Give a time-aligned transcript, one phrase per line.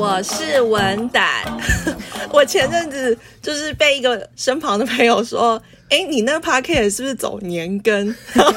[0.00, 1.44] 我是文胆。
[2.32, 8.48] 我前阵子就是被一个身旁的朋友说：“哎、欸，你那个 podcast 是不是走年更？” 我就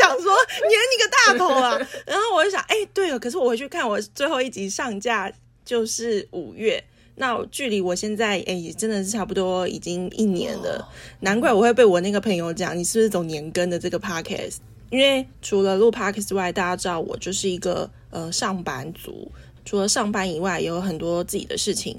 [0.00, 0.34] 想说
[0.66, 5.30] ：“年你个大头啊！”然后我就想：“哎、欸，对了，可是我回去看我最后一集上架
[5.64, 6.82] 就是五月，
[7.14, 10.84] 那距离我现在哎、欸，真的是差不多已经一年了。
[11.20, 14.56] 难怪我会被我那个朋友讲，你是不是走年更的这个 podcast？
[14.90, 19.30] 因为除了录 podcast 之外，大家知道我就是一个呃上班族。”
[19.68, 21.94] 除了上班以外，也有很多自己的事情，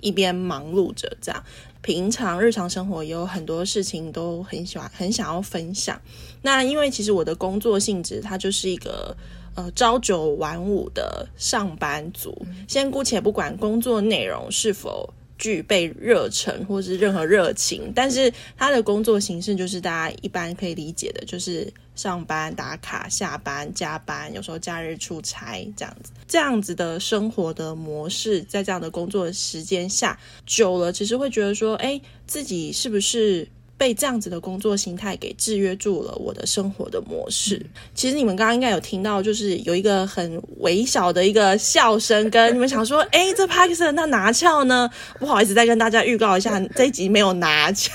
[0.00, 1.16] 一边忙碌着。
[1.20, 1.40] 这样，
[1.80, 6.00] 平常日常生活也有很多事情都很喜欢，很想要分享。
[6.42, 9.16] 那因为其实我的工作性质，它就是一个
[9.54, 12.36] 呃朝九晚五的上班族。
[12.66, 21.72] 先姑且不管工作内容是否具备热忱或是任何热情，但是他的工作形式就是大家一般可以理解的，就是。
[21.94, 33.46] 上班打卡，下班加班，有时候假日出差，这样子，这样子的生活的模式，在这样的工作时间下久了，其实会觉得说，哎，自己是不是？
[33.76, 37.64] 被这样子的工作形态给制约住了我的生活的模式。
[37.94, 44.88] 其实你们刚刚应该有听到，就是有一个很微小的一个笑声，跟你们想说，哎，这 Parkinson 那拿翘呢？
[45.18, 47.92] 不好意思，再跟大家预告一下，这一集没有拿翘。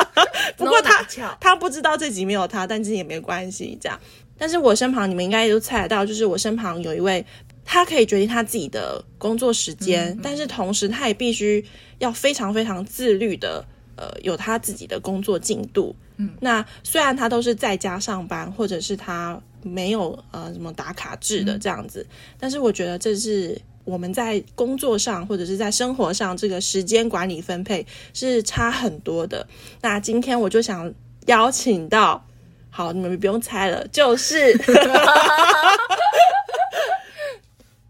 [0.56, 1.02] 不过他
[1.40, 3.76] 他不知道这集没有他，但这也没关系。
[3.80, 3.98] 这样，
[4.36, 7.24] 但是我身旁你们应该都猜得到，就是我身旁有一位，
[7.64, 11.64] 他可以决定他自己的工作时间，嗯嗯，但是同时他也必须
[11.98, 13.64] 要非常非常自律的。
[13.96, 29.46] 呃，有他自己的工作进度，嗯，那虽然他都是在家上班，或者是他没有呃什么打卡制的这样子，嗯，但是我觉得这是我们在工作上或者是在生活上这个时间管理分配是差很多的。
[29.80, 30.92] 那今天我就想
[31.26, 32.26] 邀请到，
[32.70, 34.56] 好，你们不用猜了，就是。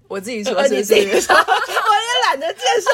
[0.06, 2.90] 我自己说是自己， 我也懒得介绍。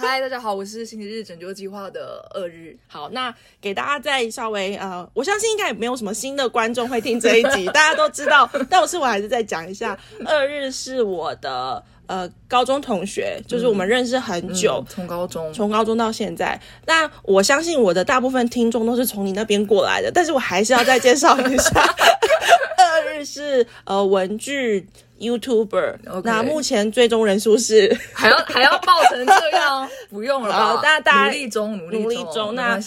[0.00, 2.76] 嗨，大家好，我是星期日拯救计划的二日。
[2.86, 8.48] 好，那给大家再稍微呃，我相信应该也没有什么新的观众会听这一集， 大家都知道。
[8.70, 16.60] 但我是我还是再讲一下，二日是我的呃高中同学，就是我们认识很久，从、嗯嗯、高中从高中到现在。
[16.86, 21.82] 那我相信我的大部分听众都是从你那边过来的，但是我还是要再介绍一下，
[22.78, 24.86] 二日是呃文具。
[25.18, 26.22] YouTuber，okay.
[26.24, 29.88] 那目前最终人数是还要 还要报成这样？
[30.10, 32.54] 不用了吧， 大家大家努力中，努力中，努力中。
[32.54, 32.80] 那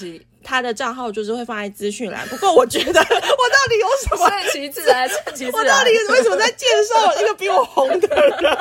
[0.43, 2.27] 他的账号就是会放在资讯栏。
[2.27, 3.05] 不过我觉得 我到
[3.69, 4.27] 底有什么？
[4.27, 5.53] 顺其自然，顺其自然。
[5.53, 8.57] 我到底为什么在介绍一个比我红的人？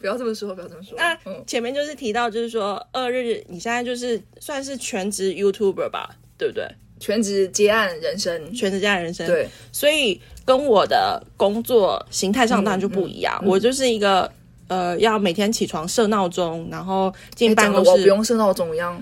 [0.00, 0.96] 不要这么说，不要这么说。
[0.98, 6.68] 那前面就是提到，就是说二日你现在就是算是全职 YouTuber 吧，对不对？
[7.00, 9.26] 全职接案人生，全职接案人生。
[9.26, 13.38] 对，所以跟我的工作形态上当然就不一样。
[13.42, 14.32] 嗯嗯、我就是一个
[14.68, 17.90] 呃，要每天起床设闹钟，然后进办公室。
[17.90, 18.98] 我不用设闹钟一样。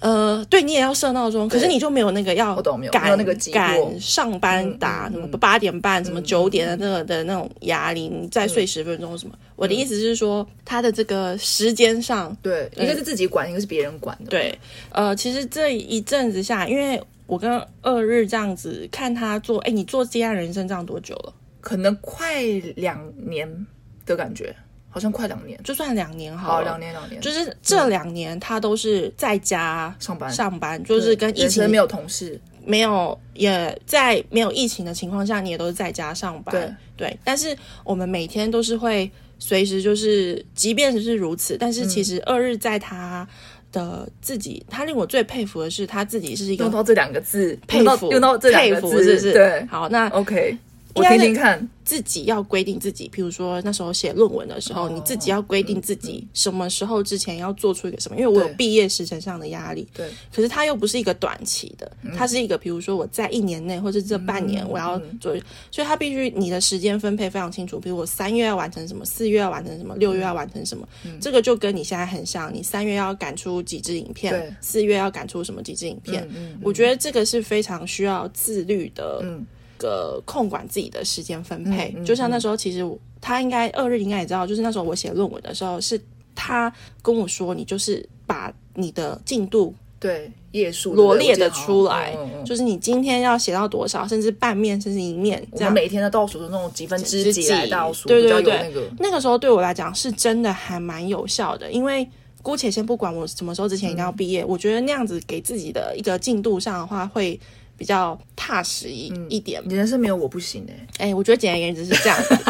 [0.00, 2.54] 呃，对，你也要设闹钟，可是你就没有那个要
[2.92, 9.34] 赶那个赶上班打什么八点半、什么九点的那个的那种压力，你再睡十分钟什么？
[9.56, 14.26] 我的意思是说，他的这个时间上，对，一个是自己管，一个是别人管的。
[14.28, 14.58] 对，
[14.90, 17.02] 呃，其实这一阵子下，因为。
[17.26, 21.32] 我跟二日这样子看他做，哎，你做接案人生这样多久了？
[21.60, 22.42] 可能快
[22.76, 23.66] 两年
[24.04, 24.54] 的感觉，
[24.90, 26.54] 好像快两年，就算两年好了。
[26.54, 36.54] 好，两年两年，就是这两年他都是在家上班上班，嗯、就是跟疫情没有同事，没有也在没有疫情的情况下，你也都是在家上班。
[36.54, 43.26] 对对，但是我们每天都是会随时就是，即便是如此，但是其实二日在他。
[43.74, 49.32] 的自己，他令我最佩服的是他自己是一个用到这两个字，佩服用到这两个字，是不是？
[49.32, 50.56] 对，好，那 OK。
[50.94, 59.86] 我听听看，自己要规定自己，比如说那时候写论文的时候，哦、你自己要规定自己什么时候之前要做出一个什么，因为我有毕业时程上的压力。
[59.92, 67.80] 对，可是它又不是一个短期的，它是一个，比如说我在一年内或者这半年我要做，嗯、所以它必须你的时间分配非常清楚。
[67.80, 72.54] 比如我三月要完成什么，四月要完成什么，六月要完成什么，嗯、这个就跟你现在很像。
[72.54, 79.20] 你三月要赶出几支影片，四月要赶出什么几支影片，嗯嗯、我觉得这个是非常需要自律的。
[79.24, 79.44] 嗯
[79.78, 82.86] 个控管自己的时间分配，嗯嗯、就像那时候，其实
[83.20, 86.00] 他应该二日应该也知道，就是那时候我写论文的时候，是
[86.34, 86.72] 他
[87.02, 95.72] 跟我说，你就是把你的进度对页数罗列的出来，嗯嗯、就是你今天要写到多少，甚至半面，甚至一面，这样。
[95.72, 98.90] 每天的倒数的那种几分之几来倒数，对对对，那个。
[98.98, 102.06] 那个时候对我来讲是真的还蛮有效的，因为
[102.42, 107.40] 姑且先不管我什么时候之前一定要毕业，嗯、我觉得那样子给自己的一个进度上的话会。
[107.76, 109.62] 比较踏实一、嗯、一点。
[109.64, 112.34] 你人生没有我不行哎、欸，哎、欸，我觉得简而言之是这样子，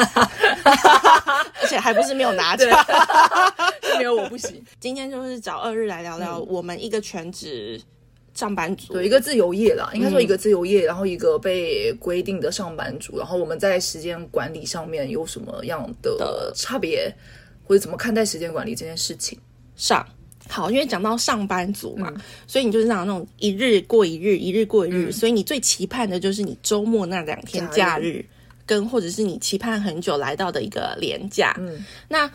[1.62, 2.68] 而且还不是没有拿奖，
[3.82, 4.62] 是没有我不行。
[4.80, 7.80] 今天就是找二日来聊聊我们一个全职
[8.34, 17.14] 上班族，对，一个自由业啦，应该说一个自由业，然后一个被规定的上班族，然后我们在时间管理上面有什么样的差别，
[17.64, 19.38] 或者怎么看待时间管理这件事情？
[19.76, 20.06] 上。
[20.48, 28.24] 好，因为讲到上班族嘛，嗯、所以你就是讲那种一日过一日，一日过一日，嗯、所以你最期盼的就是你周末那两天假日，
[28.66, 31.54] 跟或者是你期盼很久来到的一个连假。
[31.58, 32.30] 嗯，那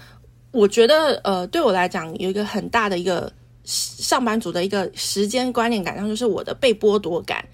[0.52, 3.32] 我觉得呃，对我来讲有一个很大的一个
[3.64, 7.46] 上班族的一个时间观念感，上就是我的被剥夺感。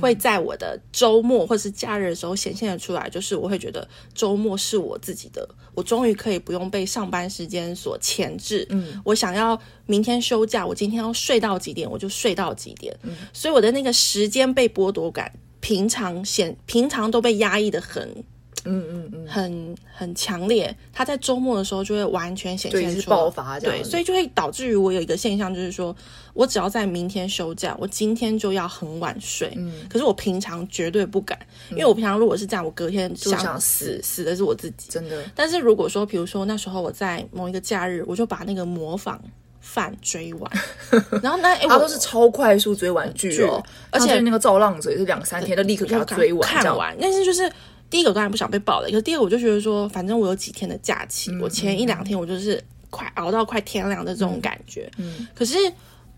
[0.00, 8.66] 会在我的周末或是假日的时候显现的出来，就是我会觉得周末是我自己的，我终于可以不用被上班时间所牵制。
[8.70, 12.94] 嗯，我想要明天休假，我今天要睡到几点，我就睡到几点。
[13.02, 18.24] 嗯，所以我的那个时间被剥夺感，平常显平常都被压抑的很。
[18.68, 25.94] 嗯嗯嗯，很很强烈，他在周末的时候就会完全显现出来，爆发，对，所以就会导致于我有一个现象，就是说
[26.34, 29.52] 我只要在明天休假，我今天就要很晚睡。
[29.56, 31.38] 嗯，可是我平常绝对不敢，
[31.70, 34.00] 因为我平常如果是这样，我隔天想，想死。
[34.02, 35.24] 死的是我自己，真的。
[35.34, 39.20] 但是如果说，比如说那时候我在某一个假日，我就把那个模仿
[39.60, 40.50] 犯追完，
[41.22, 47.50] 然后那哎，我都是超快速追完剧哦，而且那个造浪者也是两三天就立刻给他追完看完，但是就是。
[47.90, 54.90] 第一个当然不想被爆雷，可是第二个我就觉得说，反正我有几天的假期，嗯、我前一两天我就是快熬到快天亮的这种感觉。
[54.98, 55.56] 嗯，嗯可是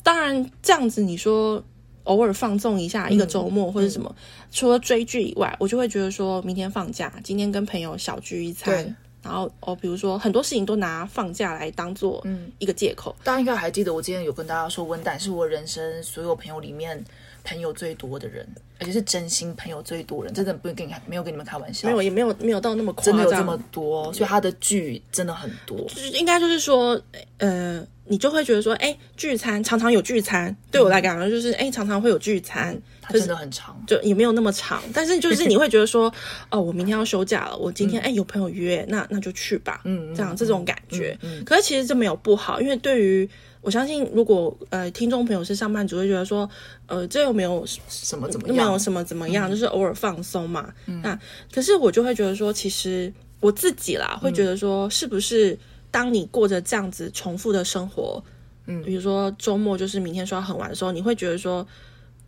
[0.02, 1.62] 当然这样子，你说
[2.05, 12.26] 偶尔放纵一下一个周末或者什么，嗯、除了追剧以外，我就会觉得说明天放假，今天跟朋友小聚一餐，然后哦，比如说很多事情都拿放假来当做
[12.58, 13.14] 一个借口。
[13.23, 17.05] 大家应该还记得，我今天有跟大家说，温胆是我人生所有朋友里面。
[17.44, 18.46] 朋友最多的人，
[18.78, 25.78] 而且是真心朋友最多人，真的不会跟你没有跟你们开玩笑，没有也没有没有到那么夸张，真的有这么多，所以他的剧真的很多。
[25.88, 27.00] 就是应该就是说，
[27.38, 36.12] 呃，你就会觉得说，哎，聚餐常常有聚餐，对我来讲就是，哎，常常会有聚餐，它真的很长，就也没有那么长，但是就是 你会觉得说，
[36.50, 43.28] 哦，我明天要休假了，我今天哎有朋友约，那那就去吧，嗯，这样这种感觉，嗯，可是其实这没有不好，因为对于。
[43.62, 46.49] 我相信，如果呃听众朋友是上班族，会觉得说，
[46.87, 50.73] 呃，这又没有什么怎么样，没有什么怎么样，嗯、就是偶尔放松嘛。
[50.87, 51.19] 嗯、那
[51.53, 55.59] 可是我就会觉得说，其实我自己啦，会觉得说，是不是
[55.91, 58.23] 当你过着这样子重复的生活，
[58.65, 61.67] 嗯，比如说周末就是明天说要很晚的时候，你会觉得说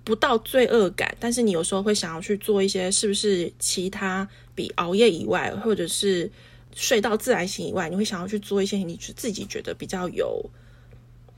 [0.05, 6.31] 不到罪恶感，但是你有时候会想要去做一些，是不是其他比熬夜以外，或者是
[6.75, 10.44] 睡到自然醒以外，你会想要去做一些你自己觉得比较有。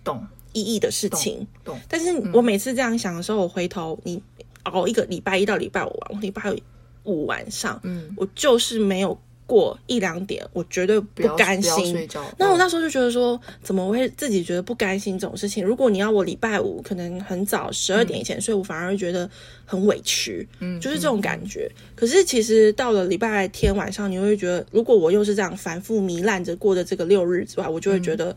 [0.05, 1.77] 懂意义的事情，懂。
[1.89, 4.23] 但是我每次这样想的时候，我回头你
[4.65, 6.55] 熬一个礼拜一到礼拜五晚，我礼拜
[7.03, 12.09] 五晚上，嗯，我就是没有过一两点，我绝对不甘心。
[12.39, 15.65] 那我那时候就觉得说，怎么会自己觉得不甘心这种事情？
[15.65, 19.29] 如果你要我礼拜五可能很早十二点以前睡，我反而会觉得
[19.65, 21.71] 很委屈，嗯，就是这种感觉。
[21.95, 28.37] 可是其实到了礼拜天晚上，你会觉得，如果我又是这样反复糜烂着过的这个六日之外，我就会觉得。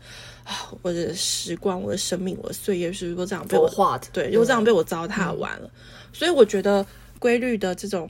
[0.80, 4.06] 我的时光，我的生命，我的岁月，是不是都这样被我画的？
[4.14, 5.66] 对，又这样被我糟蹋完了。
[5.66, 5.70] 嗯、
[6.10, 6.86] 所以我觉得
[7.18, 8.08] 规律的这种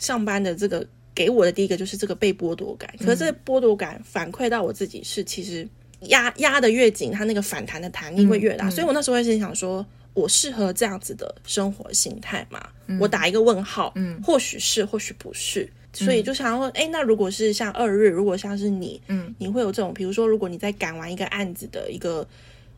[0.00, 0.84] 上班的这个
[1.18, 2.88] 给我的第一个就是这个被剥夺感。
[3.00, 5.68] 可是这个剥夺感反馈到我自己是，其实
[6.02, 8.68] 压压得越紧，它那个反弹的弹力会越大。
[8.68, 9.84] 嗯嗯、所以我那时候会心想说，
[10.14, 12.64] 我适合这样子的生活形态吗？
[12.86, 13.92] 嗯、我打一个问号。
[13.96, 15.68] 嗯，或许是，或许不是。
[15.92, 22.24] 所以就想要问，哎，那如果是像二日，如果像是你，嗯，你会有这种，比如说，如果你在赶完一个案子的一个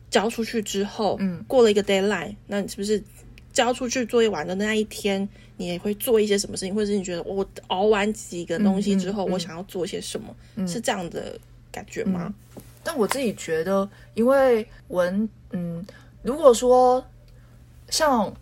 [0.09, 3.03] 交出去之后，嗯，过了一个 deadline，那你是不是
[3.53, 5.27] 交出去作业完的那一天，
[5.61, 11.37] 你也会做一些什么事情，或者是你觉得我熬完几个东西之后，我想要做些什么，嗯，是这样的
[11.71, 12.33] 感觉吗？
[12.83, 15.85] 但我自己觉得，因为文，嗯，
[16.23, 17.05] 如果说
[17.89, 18.33] 像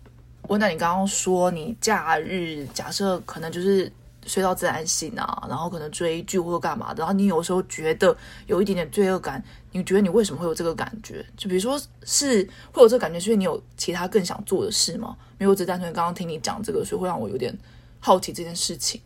[0.47, 3.91] 文奶，你刚刚说你假日假设可能就是。
[4.29, 11.25] 睡到自然醒啊，然后可能追剧或者干嘛的，然后你有时候觉得有一点点罪恶感，你觉得你为什么会有这个感觉？
[11.35, 15.17] 就比如说是会有这个感觉，是因为你有其他更想做的事吗？
[15.39, 17.57] 没有，我只单纯刚刚听你讲这个，所以会让我有点
[17.99, 19.01] 好奇这件事情。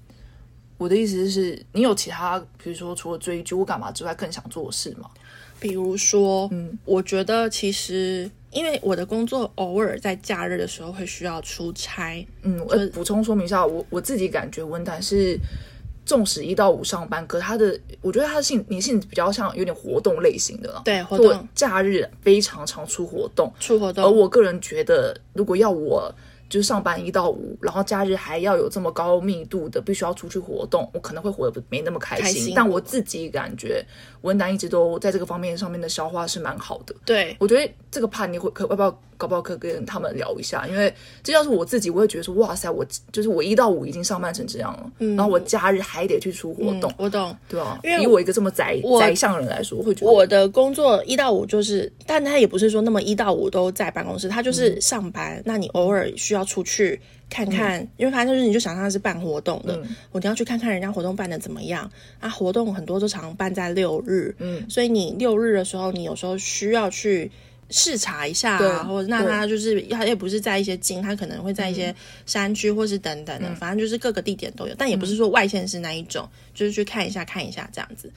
[0.77, 5.09] 我的意思是，你有其他，比如说除了追剧或干嘛之外，更想做的事吗？
[5.59, 8.29] 比如说，嗯，我觉得其实。
[8.53, 15.37] 因为我的工作偶尔在假日的时候会需要出差，嗯，我补充说明一下，我我自己感觉温胆是
[16.05, 21.47] 纵使一到五上班，可是他的我觉得他的性你性比较像有点活动类型的了，对，活动。
[21.55, 24.03] 假日非常常出活动，出活动。
[24.03, 26.13] 而我个人觉得，如果要我
[26.53, 32.25] 就是上班一到五，然后假日还要有这么高密度的，必须要出去活动，我可能会活得没那么开心。
[32.25, 32.53] 开心。
[32.55, 33.83] 但我自己感觉
[34.21, 36.93] 文丹一直都在这个方面上面的消化是蛮好的。
[37.03, 46.91] 对，我觉得这个怕你会可要不要搞不好可跟他们聊一下，因为这要是我自己，我会觉得说哇塞，我就是我一到五已经上班成这样了，嗯、然后我假日还得去出活动。
[46.91, 56.99] 嗯、我懂，对啊，因为以我一个这么宅我宅向人来说，我会觉得我的工作一到五就是，但他也不是说那么一到五都在办公室，他就是上班，嗯、那你偶尔需要出去。
[57.29, 61.89] 看看，嗯、因为反正就是你就想象是办活动的，嗯、我一定要去看看人家活动办的怎么样
[62.19, 62.29] 啊。
[62.29, 67.31] 活动很多都常办在六日，嗯，所以你六日的时候，你有时候需要去
[67.69, 71.93] 视察一下，啊，或者那他就是他也不是在一些近，他可能会在一些
[72.25, 78.11] 山区或是等等的，嗯、反正就是各个地点都有，但也不是说外县市那一种，嗯、就是去看一下看一下这样子。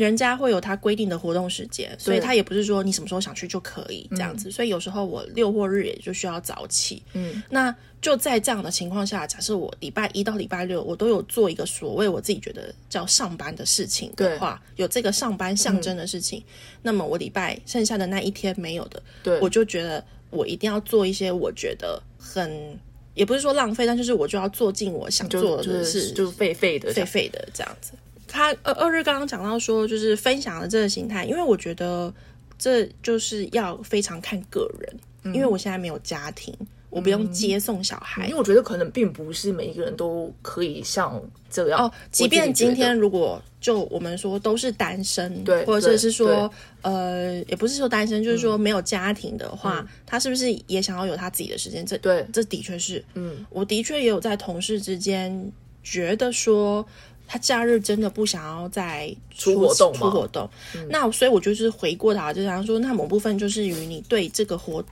[0.00, 4.48] 人家会有他规定的活动时间，所以他也不是说你什么时候想去就可以这样子。
[4.48, 7.02] 嗯、所以有时候我六或日也就需要早起。
[7.12, 16.44] 嗯，那就在这样的情况下，假设我礼拜一到礼拜六我都有做一个所谓我自己觉得叫上班的事情的话，有这个上班象征的事情，嗯、
[16.82, 22.78] 那么我礼拜剩下的那一天没有的，对，我就觉得我一定要做一些我觉得很
[23.14, 27.92] 也不是说浪费，但就是我就要做尽我想做的事，就是废废的废废的这样子。
[28.30, 32.12] 他二二日刚刚讲到说，就是分享的这个形态，因为我觉得
[32.56, 36.54] 这就是要非常看个人，嗯、因为我现在没有家庭，
[36.90, 41.20] 我不用接送小孩，嗯、因为我觉得可能并不是每一个人都可以像
[41.50, 41.92] 这样哦。
[42.12, 46.48] 即便今天如果就我们说都是单身，对，或者是说
[46.82, 51.84] 呃，也不是说单身，就是说没有家庭的话，嗯、他是不是也想要有他自己的时间？
[51.84, 55.50] 这对，这的确是，嗯，我的确也有在同事之间
[55.82, 56.86] 觉得说。
[57.32, 64.84] 他假日真的不想要再出，活动出活动，嗯、那所以我就是回过头，就想说，那某部分就是与你对这个活，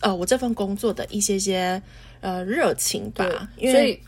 [0.00, 1.82] 呃，我这份工作的一些些
[2.20, 3.26] 呃热情吧。
[3.56, 4.00] 因为所以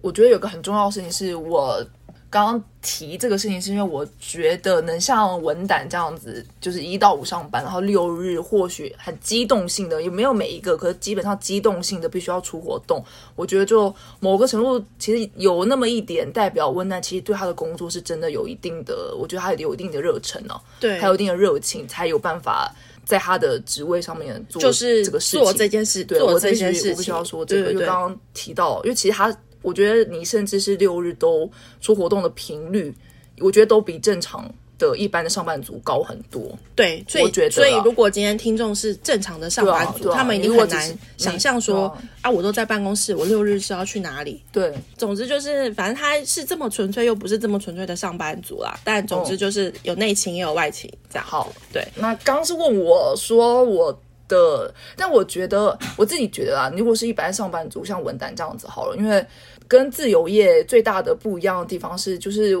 [0.00, 1.86] 我觉得有个很重要的事情是我。
[2.28, 13.02] 刚刚提这个事情，是因为我觉得能像文胆这样子，就是一到五上班，然后六日或许很机动性的，也没有每一个，可是基本上机动性的必须要出活动。
[13.36, 29.34] 我觉得就某个程度，其实有那么一点代表温胆，其实对他的工作是真的有一定的，我觉得他有一定的热忱哦，对，还有一定的热情，才有办法在他的职位上面做就是这个事情，做这件事，对，做这件事，我不需要说这个，就刚刚提到，因为其实他。
[29.66, 32.94] 我觉得你甚至是六日都出活动的频率，
[33.40, 36.56] 我觉得都比正常的一般的上班族高很多。
[36.76, 44.40] 对，所以所以如果今天听众是正常的上班族，啊啊、他们一定很难想象说啊，啊，我都在办公室，我六日是要去哪里？
[44.52, 48.78] 对，总之就是，反正他是这么纯粹，又不是这么纯粹的上班族啦。
[48.84, 51.26] 但总之就是有内勤也有外勤，这样。
[51.26, 51.84] 好，对。
[51.96, 54.00] 那刚刚是问我说我。
[54.28, 59.24] 的，但我觉得我自己觉得啊，如果是一般上班族，像文丹这样子好了，因为
[59.68, 62.56] 跟自由业最大的不一样的地方是，就是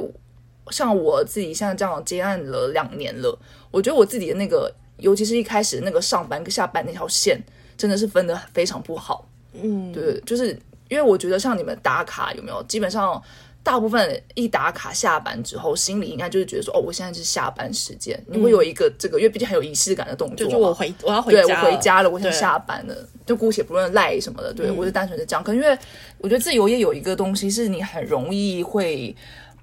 [0.70, 3.38] 像我自己现在这样接案了两年了，
[3.70, 7.40] 我觉得我自己的那个，尤其是一开始那个上班跟下班那条线，
[7.76, 9.28] 真的是分的非常不好。
[9.52, 10.58] 嗯，对，就是
[10.88, 13.22] 因为我觉得像你们打卡有没有，基本上。
[13.66, 20.46] 大部分一打卡下班之后，心里应该就是觉得说，哦，我现在是下班时间，你会有一个这个，因为毕竟很有仪式感的动作。
[20.46, 22.94] 就我回，我要回家，对，我回家了，我想下班了，
[23.26, 25.42] 就姑且不论赖什么的，对、嗯、我就单纯的这样。
[25.42, 25.76] 可能因为
[26.18, 29.16] 我觉得自由业有一个东西是你很容易会。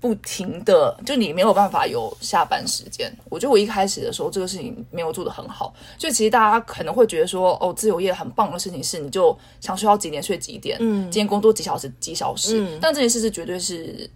[0.04, 3.10] 不停的，就你没有办法有下班时间。
[3.30, 5.74] 我觉得我一开始的时候，这个事情没有做得很好。
[5.98, 12.60] 就其实大家可能会觉得说，哦，自由业很棒的事情是，你就想睡到几点睡几点，嗯，今天工作几小时几小时。
[12.60, 14.10] 嗯，但这件事是绝对是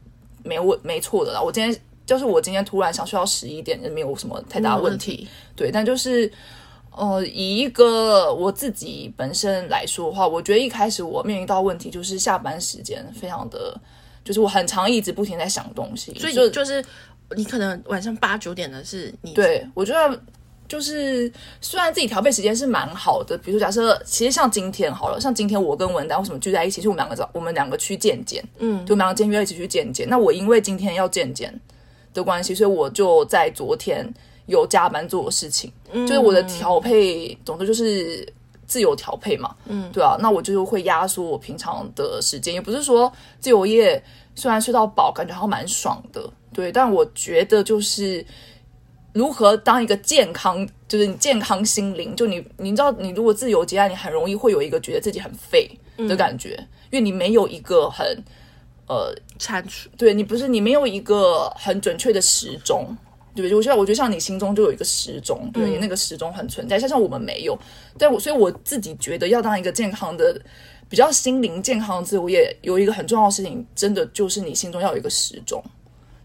[0.44, 1.42] 没有没错的啦。
[1.42, 1.74] 我今天
[2.06, 5.26] 就是我今天突然想睡到十一点，也没有什么太大问题。
[5.32, 6.30] 嗯，对，但就是
[6.92, 13.80] 呃，以一个我自己本身来说的话，我觉得一开始我面临到问题就是下班时间非常的。
[14.28, 16.84] 就是我很常一直不停在想东西，所以就就是
[17.38, 20.22] 你可能晚上八九点的是你对我觉得
[20.68, 21.32] 就是
[21.62, 26.82] 虽然自己调配时间是蛮好的，比如说假设其实像今天好了，像今天我跟文丹为什么聚在一起？
[26.82, 30.06] 是我们两个找我们两个去见见，嗯，就我们两个今天约一起去见见。
[30.10, 31.58] 那我因为今天要见见
[32.14, 34.06] 的关系，所以我就在昨天
[34.48, 38.28] 有加班做的事情，嗯，就是我的调配，总之就是。
[38.68, 44.04] 自由调配嘛，嗯，对啊，那我就会压缩我平常的时间，也不是说自由业
[44.36, 48.24] 虽然睡到饱，感觉好像蛮爽的，对，但我觉得就是
[49.14, 55.70] 如何当一个健康，就是你健康心灵，就你你知道，你如果自由接案，你很容易会有一个觉得自己很废
[56.08, 58.06] 的感觉，嗯、因为你没有一个很
[58.88, 62.96] 呃产出，对你不是你没有一个很准确的时钟。
[63.42, 67.58] 对，我觉得，我觉得像你心中就有一个时钟，对，你那个时钟很存在，像像我们没有。
[67.98, 70.40] 但我所以我自己觉得，要当一个健康的
[70.90, 75.64] 比较心灵健康的自由业，有一个很重要的事情，真的就是你心中要有一个时钟，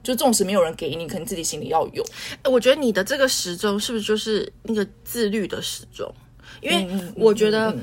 [0.02, 2.04] 就纵使没有人给你，可能自己心里要有。
[2.44, 6.12] 我觉得你的这个时钟是不是就是那个自律的时钟？
[6.60, 7.74] 因为我觉得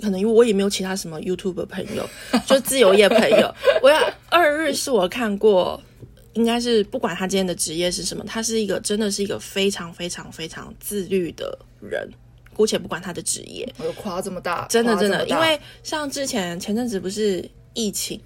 [0.00, 2.06] 可能因为我也没有其他什么 YouTube 朋友，
[2.44, 3.54] 就自由业朋友。
[3.82, 5.80] 我要二日是我看过，
[6.36, 12.08] 应该是不管他今天的职业是什么，他是一个真的是一个非常非常非常自律的人。
[12.54, 18.18] 姑且不管他的职业，我夸这么大，真的真的，因为像之前前阵子不是疫情，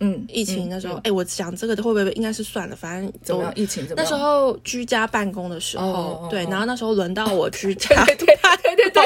[0.00, 4.04] 嗯，疫情那时候，哎、嗯嗯欸，我想这个会不会应该是算了，反正怎么样，疫情怎么样？
[4.10, 9.02] 那时候居家办公的时候，哦哦、对，然后那时候轮到我居 家，对对对对对，对，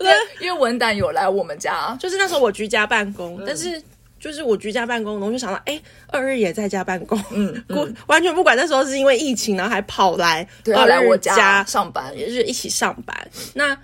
[0.00, 0.12] 对，
[0.44, 3.80] 因为文胆有来我们家，就是那时候我居家办公，嗯、但是
[4.24, 13.14] 就是我居家办公，我就想到，哎、欸，二日也在家办公，嗯， 嗯完全不管那时候是因为疫情，然后还跑来二来我家上班，也是一起上班，
[13.52, 13.76] 那。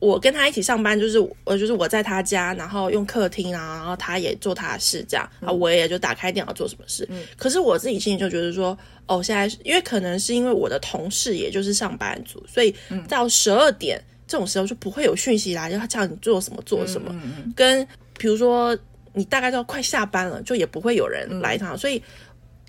[0.00, 7.08] 我跟他一起上班，就是我就是我在他家，然后用客厅啊，然后他也做他的事，这样啊，嗯、我也就打开电脑做什么事。
[7.10, 8.76] 嗯、可是我自己心里就觉得说，
[9.06, 12.74] 哦，现在因为可能是因为我的同事也就是上班族，所以
[13.08, 13.98] 到十二点
[14.28, 17.08] 这种时候就不会有讯息来，就他叫你做什么做什么。
[17.12, 17.88] 嗯嗯嗯、跟
[18.18, 18.76] 比如说
[19.14, 21.74] 你大概都要快下班了，就也不会有人来一趟。
[21.74, 22.02] 嗯、所以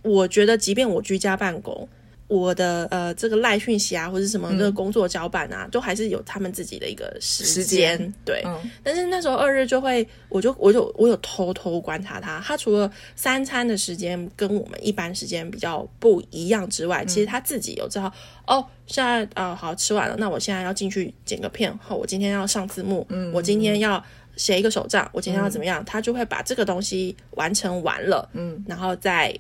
[0.03, 1.87] 我觉得，即便我居家办公。
[2.27, 8.41] 我的呃，这个赖讯息啊，或者什么这个工作交办啊，嗯、都还是有他们自己的一个时间，时间对。
[8.47, 18.11] 嗯、但是那时候二日就会，我就我就我有偷偷观察他，他除了三餐的时间跟我们一般时间比较不一样之外，嗯、其实他自己有知道
[18.47, 24.03] 哦，现在啊、呃、好吃完了，那我现在要进去剪个片，后我今天要上字幕，嗯，我今天要
[24.36, 29.34] 写一个手账，我今天要怎么样，嗯、他就会把这个东西完成完了，嗯，然后再。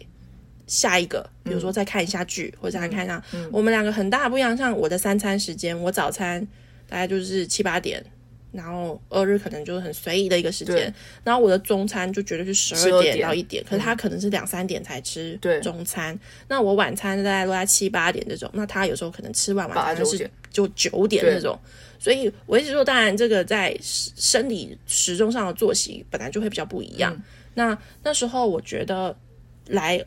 [0.67, 4.57] 下一个，比如说再看一下剧，嗯、或者再看一下，嗯、我们两个很大不一样。
[4.57, 6.41] 像我的三餐时间，我早餐
[6.89, 8.03] 大概就是七八点，
[8.51, 10.91] 然后二日可能就是很随意的一个时间。
[11.23, 16.15] 然后我的中餐就绝对是十二点到一点，点可是他可能是两三点才吃中餐。
[16.15, 21.55] 对那我晚餐大概都在七八点这种，那他有时候可能吃完晚餐是就九点那种。
[22.05, 27.11] 所以我一直说，当然这个在生理时钟上的作息本来就会比较不一样。
[27.15, 27.23] 嗯、
[27.55, 29.17] 那那时候我觉得
[29.65, 30.05] 来。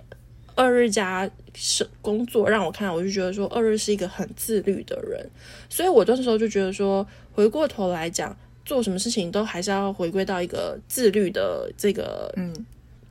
[0.55, 5.25] 二日家是工作，让我看，我就觉得说，二日是一个很自律的人，
[5.69, 12.53] 所以我那时候就觉得说，回过头来讲，做什么事情都还是要回归到一个自律的这个嗯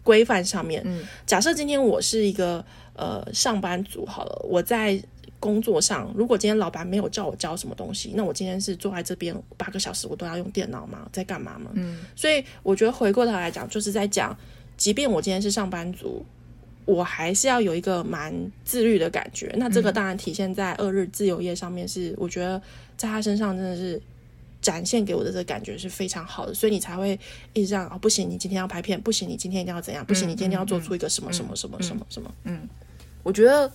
[0.04, 0.82] 规范上面。
[0.86, 2.62] 嗯，假设今天我是一个
[2.94, 5.02] 呃上班族好了，我在
[5.40, 11.08] 工作上，如果今天老板没有叫我教什么东西，那我今天是坐在这边八个小时，我都要用电脑吗？
[11.12, 11.72] 在干嘛吗？
[11.74, 14.38] 嗯，所以我觉得回过头来讲，就是在讲，
[14.76, 16.26] 即便我今天是上班族。
[16.86, 22.58] 我还是要有一个蛮自律的感觉，那这个当然体现在二日自由业上面是，是、嗯、我觉得
[22.96, 24.02] 在他身上真的是
[24.62, 27.20] 展现给我的这个感觉是非常好的，所以你才会
[27.52, 32.70] 一直这样哦，不行，你今天要拍片，不行，你今天一定要怎样，不行，你今天要做出一个什么什么什么什么什么，嗯，
[33.22, 33.70] 我觉得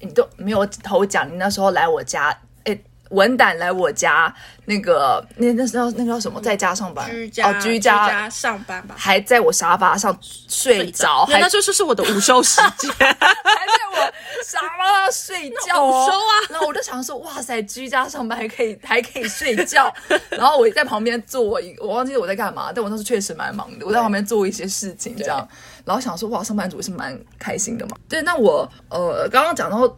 [0.00, 10.16] 你都没有头奖，你那时候来我家，诶文胆来我家，那个那那时候那个叫什么，在家上班，居家哦，居家，上班吧，还在我沙发上
[10.48, 14.12] 睡着，那就是是我的午休时间， 还在我
[14.44, 19.92] 沙发上睡觉，午休啊，然后我就想说，哇塞，居家上班还可以还可以睡觉，
[20.30, 25.46] 然后我在旁边做一个，我忘记我在干嘛，但我那时候确实蛮忙的，我在旁边做一些事情这样，
[25.84, 29.96] 然后想说，哇，上班族也是蛮开心的嘛，对，那我呃刚刚讲到。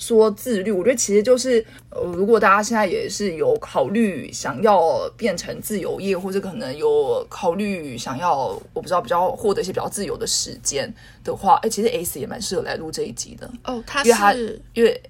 [0.00, 1.58] 说自律，我觉得其实就是，
[1.90, 13.82] 呃，如果大家现在也是有考虑想要变成自由业，或者可能有考虑想要，我不知道比较获得一些比较自由的时间的话，哎，其实 S 也蛮适合来录这一集的哦。
[13.84, 14.32] 他是因为他
[14.74, 15.02] 因为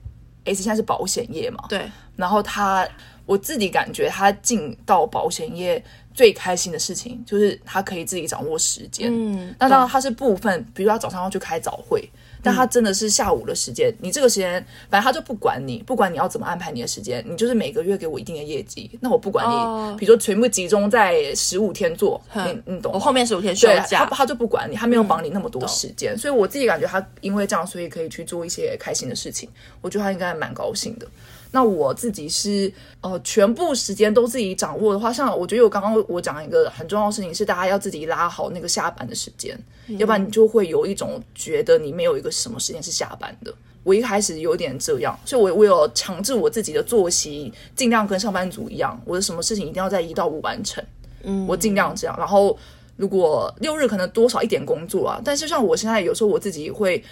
[0.47, 1.83] S 现在是保险业嘛，对。
[2.17, 2.89] 然后他
[3.27, 5.85] 我自己感觉他进到保险业
[6.19, 9.09] 最开心的事情就是他可以自己掌握时间。
[9.09, 12.11] 嗯，那当然他是部分，比如他早上要去开早会。
[12.41, 22.93] 但他真的是下午的时间，嗯、你这个时间，反正他就不管你，不管你要怎么安排你的时间，你就是每个月给我一定的业绩，那我不管你，哦、比如说全部集中在十五天做，嗯、你你懂？
[22.93, 29.49] 我后面十五天休假，他他就不管你，他没有绑你那么多时间，嗯、所以我自己感觉他因为这样，所以可以去做一些开心的事情，
[29.81, 31.09] 我觉得他应该蛮高兴的。
[31.51, 43.55] 那我自己是呃，全部时间都自己掌握的话，像我觉得我刚刚我讲一个很重要的事情是，大家要自己拉好那个下班的时间，嗯、要不然你就会有一种觉得你没有一个什么时间是下班的。
[43.83, 50.85] 我一开始有点这样，所以我我有强制我自己的作息，尽量跟上班族一样，我的什么事情一定要在一到五完成，
[51.23, 52.15] 嗯，我尽量这样。
[52.19, 52.59] 然后
[52.97, 57.03] 如果六日可能多少一点工作啊，但是像我现在有时候我自己会。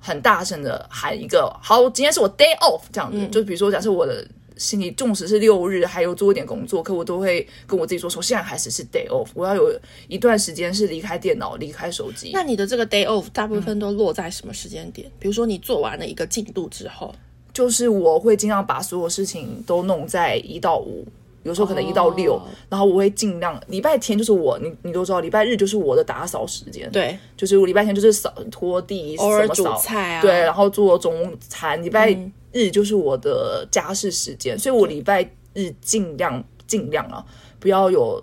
[0.00, 9.72] 很大声的喊一个好，今天是我 day off 这样子，嗯、就比如说假设我的心里，纵使是六日还有做一点工作，可我都会跟我自己说，说现在开始是 day off，我要有
[10.08, 12.30] 一段时间是离开电脑、离开手机。
[12.32, 15.06] 那你的这个 day off 大部分都落在什么时间点？
[15.08, 17.14] 嗯、比如说你做完了一个进度之后，
[17.52, 21.06] 就是我会尽量把所有事情都弄在一到五。
[21.42, 22.42] 有时候可能一到六，oh.
[22.68, 26.90] 然后我会尽量礼拜天就是我，你你都知道，礼拜日就是我的打扫时间。
[26.90, 31.82] 对，就是我礼拜天就是扫拖地，偶尔煮菜啊，对，然后做中餐。
[31.82, 32.14] 礼拜
[32.52, 35.22] 日就是我的家事时间，嗯、所以我礼拜
[35.54, 37.24] 日尽量尽量啊，
[37.58, 38.22] 不要有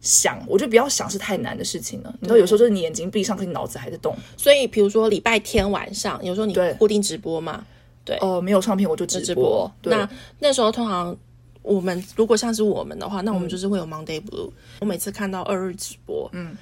[0.00, 2.12] 想，我觉得不要想是太难的事情了。
[2.18, 4.12] 你知道，有时候就是你眼睛闭上，可你脑子还在动。
[4.36, 7.64] 所以，比如说礼拜天晚上，有时候你固定直播嘛？
[8.04, 9.24] 对，哦、呃，没有唱片我就直播。
[9.24, 11.16] 直播对那那时候通常。
[11.68, 14.50] 我们如果像是我们的话，那我们就是会有 Monday Blue。
[14.80, 16.56] 我每次看到二日直播，嗯，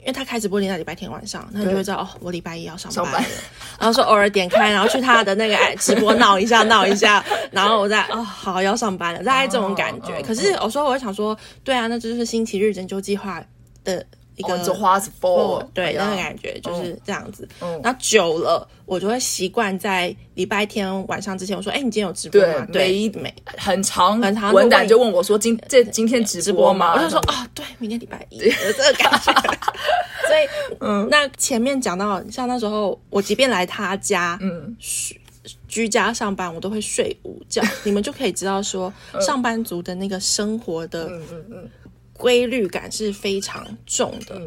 [0.00, 3.28] 因为他开直播点在礼拜天晚上，那你就会知道哦，我礼拜一要上班了。
[3.78, 10.20] 然后说偶尔点开，然后去他的那个 直播闹一下，闹一下，然后我再哦，好要上班了，大概这种感觉。
[10.22, 13.42] 可是有时候我会想说，对啊，那这就是星期日拯救计划
[13.84, 14.04] 的。
[14.42, 17.48] 一个做花子 for 对那个感觉就是这样子，
[17.82, 29.32] 然后久了我就会习惯在礼拜天晚上之前，我说：“哎，你今天有直播吗？”对，没很长很长，文胆就问我说：“今这今天直播吗？”我就说：“啊，对，明天礼拜一。”有这个感觉。
[30.26, 34.74] 所以，嗯，那前面讲到，像那时候我即便来他家，嗯，
[35.68, 37.62] 居家上班，我都会睡午觉。
[37.84, 41.70] 你们就可以知道说，上班族的那个生活的，嗯嗯嗯。
[42.22, 44.40] 规律感是非常重的。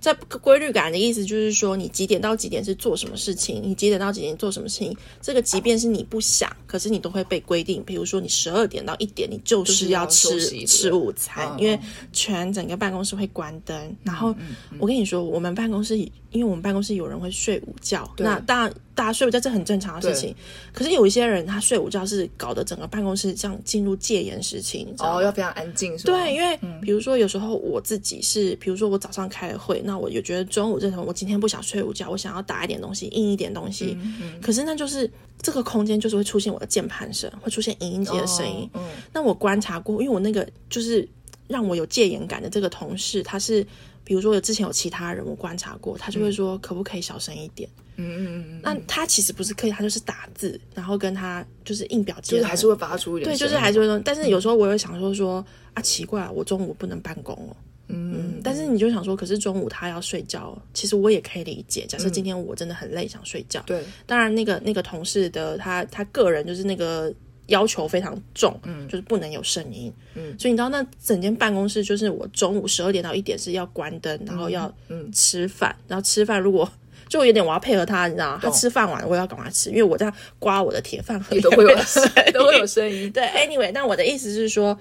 [0.00, 7.82] 这规律感的意思就是说，你几点到几点是做什么事情，你几点到几点做什么事情，这个即便是你不想，可是你都会被规定。
[7.82, 11.78] 比如说，你十二点到一点，你就是要吃要吃午餐，嗯、因为
[12.12, 13.76] 全整个办公室会关灯。
[13.76, 14.32] 嗯、然后
[14.78, 20.32] 我跟你说，我们办公室，因为我们办公室有人会睡午觉，那大家大家睡午觉这很正常的事情。
[20.72, 29.82] 可是有一些人他睡午觉是搞得整个办公室像进入戒严时期，哦，要非常安静，对，因为比如说有时候我自己是，比如说我早上开了会。
[29.88, 33.96] 那我就觉得中午这种，我今天不想睡午觉，我想要打一点东西，硬一点东西。
[33.98, 38.68] 嗯嗯、可是那就是这个空间，就是会出现我的键盘声，会出现影音机的声音。
[38.74, 41.08] 哦嗯、那我观察过，因为我那个就是
[41.46, 43.66] 让我有戒严感的这个同事，他是
[44.04, 47.66] 比如说有之前有其他人我观察过，他就会说可不可以小声一点？
[47.96, 48.44] 嗯嗯嗯。
[48.52, 53.34] 嗯，那他其实不是刻意，他就是打字，然后跟他就是印表机，就是还是会发出一点。
[53.34, 53.98] 对，就是还是会说。
[54.00, 57.56] 但是有时候我会想说说啊，奇怪，我中午不能办公哦。
[57.88, 61.86] 嗯，但是你就想说，可是中午他要睡觉，其实我也可以理解。
[61.88, 63.62] 假设今天我真的很累，想睡觉。
[63.66, 67.12] 对，当然那个那个同事的他他个人就是那个
[67.46, 76.70] 要求非常重，嗯，就是不能有声音，嗯，所以你知道那整间办公室就是我中午十二点到一点是要关灯，然后要嗯吃饭，然后吃饭如果
[77.08, 78.40] 就有点我要配合他，你知道吗？
[78.42, 83.10] 他吃饭完我要赶快吃，因为我这样刮我的铁饭盒 都会有声音，都会有声音。
[83.10, 84.78] 对，anyway，那我的意思是说。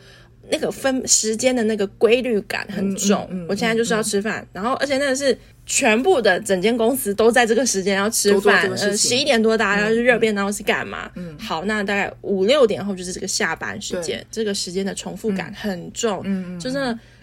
[0.49, 11.11] 那个分时间的那个规律感很重，嗯嗯嗯、我现在就是要吃饭，然后而且那个是全部的整间公司都在这个时间要吃饭，呃，十一点多大家要去热便当是干嘛？
[11.15, 14.27] 嗯，好，那大概五六点后就是这个下班时间，对。
[14.31, 16.77] 这个时间的重复感很重，嗯，就是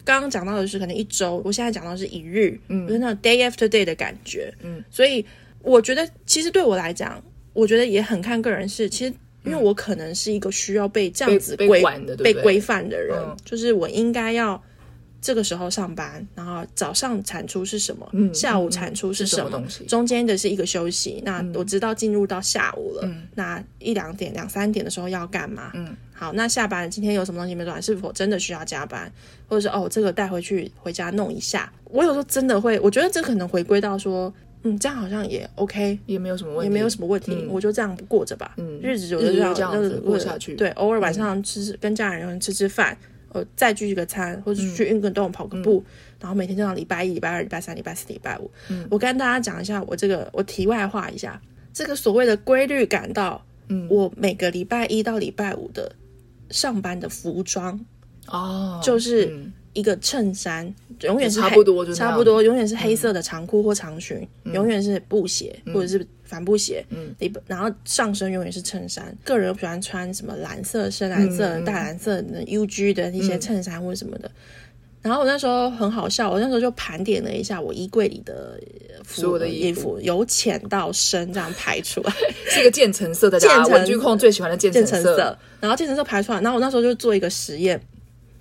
[0.05, 5.25] 刚刚讲到的是可能一周，我现在讲到的是一日，嗯，就是那种 day after day 的感觉，嗯，所以
[5.63, 9.15] 我觉得其实对我来讲，我觉得也很看个人是，其实。
[9.45, 11.83] 因为我可能是一个需要被这样子规
[12.23, 14.63] 被规范的人，就是我应该要
[15.21, 21.23] 这个时候上班，然后早上产出是什么，下午产出是什么东西，中间的是一个休息。
[21.25, 25.71] 那我知道进入到下午了，那一两点、两三点的时候要干嘛？
[25.75, 27.83] 嗯，好，那下班今天有什么东西没做完？
[27.83, 29.13] 是否真的需要加班？
[29.49, 31.73] 或者是哦，这个带回去回家弄一下？
[31.85, 34.33] 我有时候真的会，我觉得这可能回归到说。
[34.64, 38.55] 嗯，这样好像也 OK，也没有什么问题，也没有什么问题，嗯、我就这样过着吧。
[38.57, 40.55] 嗯，日子就这样这样子过下去。
[40.55, 42.96] 对，偶尔晚上吃跟家人吃吃饭，
[43.29, 48.50] 呃，再聚一个餐，或者去运个动、跑个步，嗯、然后每天这样礼拜一、礼拜二、礼拜三、礼拜四、礼拜五。
[48.70, 51.38] 嗯，我跟大家讲一下，我这个我题外话一下，
[51.72, 55.92] 这个所谓的规律感到，嗯，我每个礼拜一到礼拜五的
[56.48, 57.79] 上班的服装
[58.29, 59.50] 哦，就是。
[59.75, 66.85] 嗯一个衬衫永远是，差不多，差不多永远是黑色的长裤或长裙，永远是布鞋或者是帆布鞋。
[66.91, 67.13] 嗯，
[67.49, 69.13] 然后上身永远是衬衫。
[69.25, 74.31] 个人喜欢穿什么蓝色、深蓝色、大蓝色的 UG 的一些衬衫或者什么的。
[75.03, 78.59] 然后我那时候很好笑，我那时候就盘点了一下我衣柜里的
[79.05, 82.13] 所有的衣服，由浅到深这样排出来，
[82.49, 85.37] 是一个渐层色的，渐层文具控最喜欢的渐层色。
[85.61, 87.79] 然后渐层色排出来，然后我那时候就做一个实验。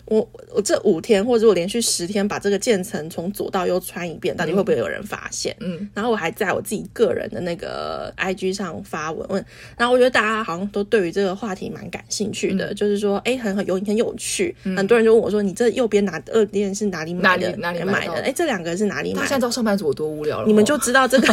[0.06, 5.56] 我我这五天或者我连续十天把这个渐层从左到右穿一遍，到底会不会有人发现？
[5.62, 9.46] 嗯，然后我还在我自己个人的那个 IG 上发文问，
[9.78, 17.50] 然后我觉得大家好像都对于这个话题蛮感兴趣的，嗯、就是说，哎，很很有很有趣，嗯、很多人就问我说，你这右边哪二链是哪里买的？
[17.52, 18.13] 哪里，哪里买的？
[18.22, 19.28] 哎，这两个是哪里买的？
[19.28, 21.28] 现在知道上班族有多无聊了，你们就知道这个，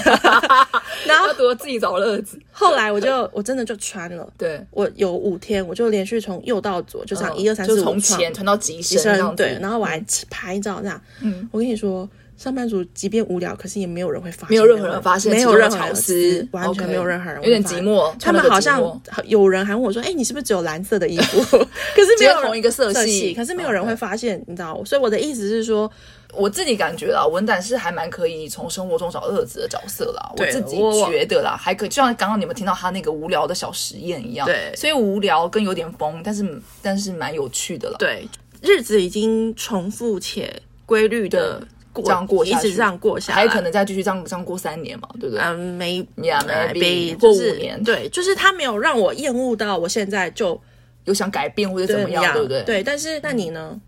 [1.07, 2.39] 然后多自己找乐子。
[2.53, 8.60] 后来我就我真的就穿了，对我有五天，我就连续从右到左，就这样一二三四五，从前穿到。
[8.61, 11.01] 极深，对，然后我还拍照这样。
[11.21, 18.13] 嗯，我跟你说，上班族即便无聊，可是也没有人会发现，没有任何人发现，没有任何潮丝，完全没有任何人，有点寂寞。
[18.21, 18.81] 他们好像
[19.25, 21.41] 有人还问我说：“哎，你是不是只有蓝色的衣服？”
[21.95, 24.83] 可是没有同一个色系，可是没有人会发现，你知道？
[24.85, 25.91] 所以我的意思是说，
[26.33, 30.33] 我自己感觉啦，文胆是还蛮可以从生活中找乐子的角色啦。
[30.39, 30.77] 我自己
[31.11, 34.47] 觉得啦，还可以，就像刚刚你们听到他那个无聊的小实验一样。
[34.47, 37.97] 对，所以无聊跟有点疯，但是但是蛮有趣的啦。
[37.99, 38.27] 对。
[38.63, 45.41] 日子已经重复且规律的过这样过下去，一直这样过下来，还可能再继续这样这样过三年嘛，对不对？
[45.43, 50.61] 嗯，没呀，maybe 过五年，对，就是他没有让我厌恶到我现在就
[51.05, 52.63] 有想改变或者怎么样，对不对？
[52.65, 53.81] 对，但是那你呢？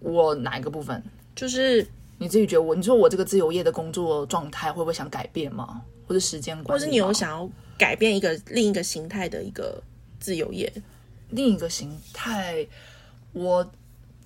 [0.00, 1.02] 我哪一个部分？
[1.36, 1.86] 就是
[2.18, 5.82] 你自己觉得我，你说我这个自由业的工作状态会不会想改变吗？
[6.06, 9.82] 或者时间观，或是你有想要改变一个另一个形态的一个
[10.18, 10.72] 自由业？
[11.30, 12.66] 另一个形态，
[13.32, 13.68] 我。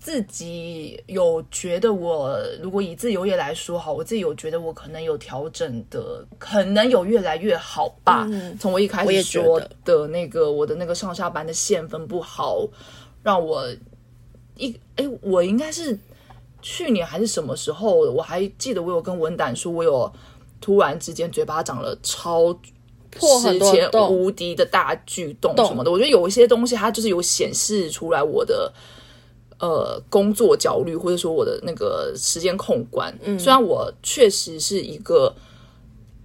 [0.02, 8.26] 自己有觉得，我如果以自由业来说，哈，我自己有觉得我可能有调整的，可能有越来越好吧。
[8.28, 12.66] 嗯、从我一开始说的那个，我，我的那个上下班的线分不好，
[13.22, 13.64] 让我
[14.56, 15.96] 一哎，我应该是
[16.60, 20.12] 去年还是什么时候，我还记得我有跟文胆说，我有
[20.60, 22.52] 突然之间嘴巴长了超
[23.08, 25.92] 破很多前无敌的大巨洞什么的。
[25.92, 28.72] 我觉得有一些东西，它就是有显示出来我的。
[29.62, 35.32] 呃，工作焦虑，或者说我的那个时间控管，嗯，虽然我确实是一个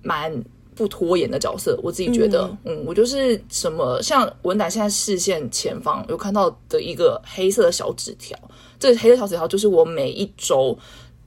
[0.02, 8.36] 蛮不拖延的角色，我自己觉得，嗯，嗯，我就是什么，像文胆现在视线前方有看到的一个黑色的小纸条，
[8.80, 10.76] 这个黑色小纸条就是我每一周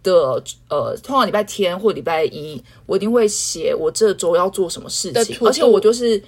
[0.02, 6.20] 的，呃，通常礼拜天或礼拜一，我一定会写我这周要做什么事情，而且我就是。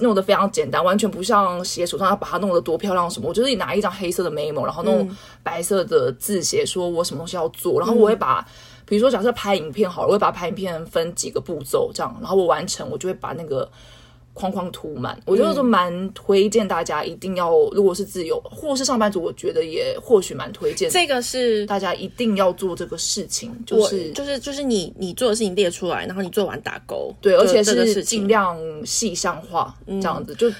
[0.00, 3.28] 弄得非常简单，完全不像写手上要把它弄得多漂亮什么。
[3.28, 5.08] 我就是拿一张黑色的 memo，然后弄
[5.42, 7.78] 白色的字写，说我什么东西要做。
[7.80, 8.46] 然后我会把，嗯、
[8.86, 13.68] 比如说假设拍影片好了，我会把拍影片分几个步骤这样，然后我完成，我就会把那个。
[14.34, 20.90] 框框涂满，我觉得说蛮推荐大家一定要，如果是自由或是上班族，我觉得也或许蛮推荐。
[20.90, 30.52] 这个是大家一定要做这个事情，就是就是就是你你做的事情列出来，然后你做完打勾，对，而且是尽量细项化这样子，嗯、就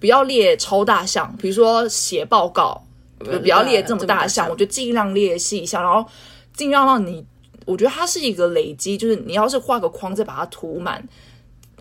[0.00, 2.82] 不要列超大项，比如说写报告，
[3.18, 6.08] 不要列这么大项，我觉得尽量列细项，然后
[6.56, 7.22] 尽量让你，
[7.66, 11.06] 我觉得它是一个累积，就是你要是画个框再把它涂满。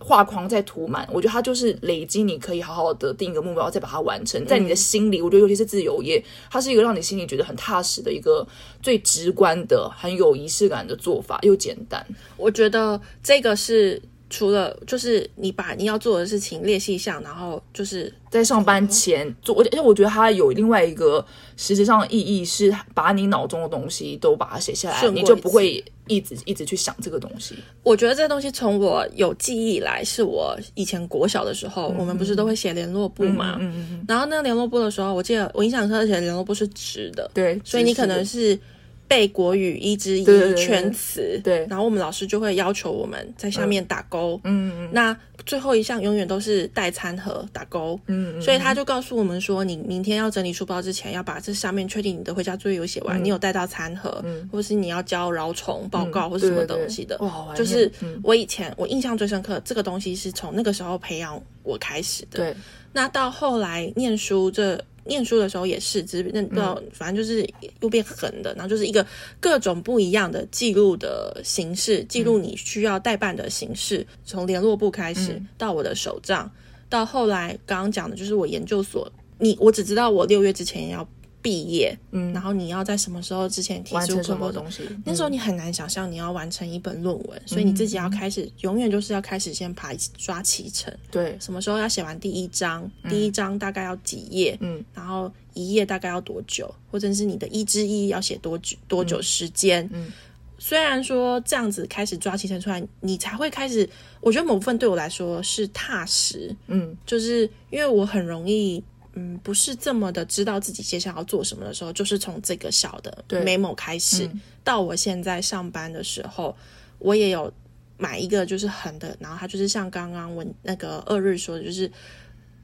[0.08, 4.44] 画框再涂满，我觉得它就是累积，你可以好好的定一个目标，再把它完成。
[4.46, 8.48] 在你的心里，我觉得尤其是自由业，它是一个让你心里觉得很踏实的一个
[8.82, 12.02] 最直观的、很有仪式感的做法，又简单。
[12.38, 14.02] 我觉得这个是。
[14.30, 27.56] 除了就是你把你要做的事情列细项，然后就是在上班前做，而且我觉得它有另外一个实质上的意义是把你脑中的东西都把它写下来，你就不会一直一直去想这个东西。
[27.84, 38.60] 我觉得这个东西从我有记忆以来，是我以前国小的时候，嗯、我们不是都会写联络簿嘛，嗯嗯嗯，然后那个联络簿的时候，我记得我印象中，而且联络簿是直的，对，所以你可能是。
[39.08, 57.90] 背国语一之一圈词，对，然后我们老师就会要求我们在下面打勾，嗯嗯，那最后一项永远都是带餐盒打勾，嗯，所以他就告诉我们说，你明天要整理书包之前，要把这上面确定你的回家作业有写完，你有带到餐盒，嗯，或是你要交饶虫报告或是什么东西的，哇，就是
[58.24, 62.56] 我以前我印象最深刻，这个东西是从那个时候培养我开始的，对，
[62.92, 64.78] 那到后来念书这。
[65.08, 67.48] 念书的时候也是，只是那不知道，反正就是
[67.80, 69.06] 又变横的，然后就是一个
[69.40, 76.52] 各种不一样的记录的形式，记录你需要代办的形式，从联络部开始到我的手账，
[76.90, 81.08] 到后来刚刚讲的就是我研究所，你我只知道我六月之前要。
[81.42, 84.84] 毕业，嗯，然后你要在什么时候之前提出什么东西？
[85.06, 90.94] 那时候你很难想象你要完成一本论文，所以你自己要开始，永远就是要开始先排抓起程。
[91.10, 92.90] 对，什么时候要写完第一章？
[93.08, 94.58] 第一章大概要几页？
[94.62, 96.74] 嗯，然后一页大概要多久？
[96.92, 98.76] 或者是你的一之一要写多久？
[98.88, 99.88] 多久时间？
[99.94, 100.12] 嗯，
[100.58, 103.88] 虽然说这样子开始抓起程出来，你才会开始。
[104.20, 108.84] 我觉得某部分对我来说是踏实，嗯，就是因为我很容易。
[109.18, 116.56] 嗯不是这么的知道自己接下来要做什么的时候，就是从这个小的 memo 开始，嗯、到我现在上班的时候，
[117.00, 117.52] 我也有
[117.98, 121.90] 买一个就是横的，然后它就是像刚刚我那个二日说的，就是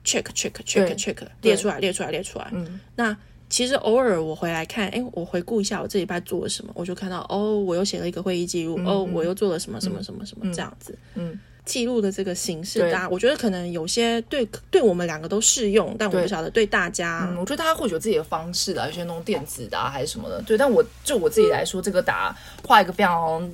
[0.06, 2.50] check check check check 列出来列出来列出来。
[2.54, 3.18] 嗯，那
[3.50, 11.40] 其实偶尔我回来看，哎，我回顾一下我这礼拜做了什么，我就看到哦，我又写了一个会议记录，嗯、哦，我又做了什么什么什么什么、嗯、这样子，嗯。
[11.66, 17.28] 记录的这个形式，大家我觉得可能有些对对我们两个都适用，但我不晓得对大家。
[17.32, 20.42] 嗯，我觉得大家或许有自己的方式的，有些弄电子的啊，还是什么的。
[20.42, 23.50] 对，但我就我自己来说，这个打画一个非常，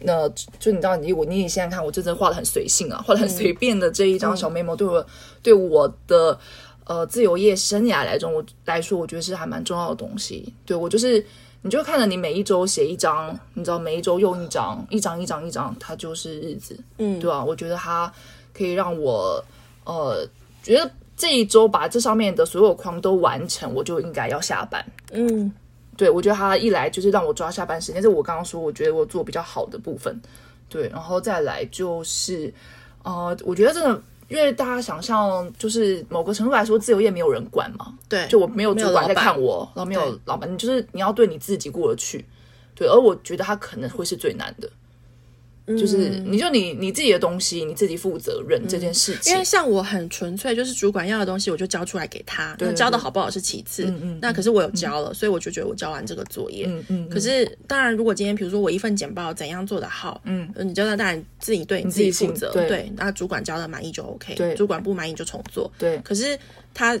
[0.00, 5.06] 那就你知道，你我你你现在看，我真的画的很随性啊，画的很随便的这一张小 memo，对我、嗯、
[5.42, 6.38] 对我的
[6.84, 10.52] 呃自由业生涯来中，我来说，我觉得是还蛮重要的东西。
[10.66, 11.24] 对我就是。
[11.64, 17.42] 你就看着你每一周写一张，你知道每一周用一张，一张一张一张，它就是日子，嗯，对吧？
[17.42, 18.12] 我觉得它
[18.52, 19.42] 可以让我，
[19.84, 20.28] 呃，
[20.62, 25.50] 觉得这一周把这上面的所有框都完成，我就应该要下班，嗯，
[25.96, 30.20] 对，我觉得它一来就是让我抓下班时间，这是我刚刚说我觉得我做比较好的部分，
[30.68, 32.52] 对，然后再来就是，
[33.04, 33.98] 呃，我觉得真的。
[34.28, 37.92] 因为大家想象，就是某个程度来说，自由业没有人管嘛。
[38.08, 42.24] 对，就我没有主管在看我，然后没有老板，你就是你要对你自己过得去。
[42.74, 44.68] 对，而我觉得他可能会是最难的。
[45.66, 49.32] 就是你就你你自己的东西，你自己负责任这件事情。
[49.32, 52.54] 因为像我很纯粹，就是主管要的东西，我就交出来给他。
[52.60, 53.90] 那交的好不好是其次。
[54.20, 56.66] 那可是我有交了，所以我就觉得我交完这个作业。
[56.68, 57.08] 嗯嗯。
[57.08, 62.52] 可是当然，如果今天比如说我一份简报怎样做的好，嗯，你交代当然自己对你自己负责。
[62.52, 62.92] 对。
[62.96, 64.34] 那主管交的满意就 OK。
[64.34, 64.54] 对。
[64.54, 65.72] 主管不满意就重做。
[65.78, 65.98] 对。
[66.04, 66.38] 可是
[66.74, 66.98] 他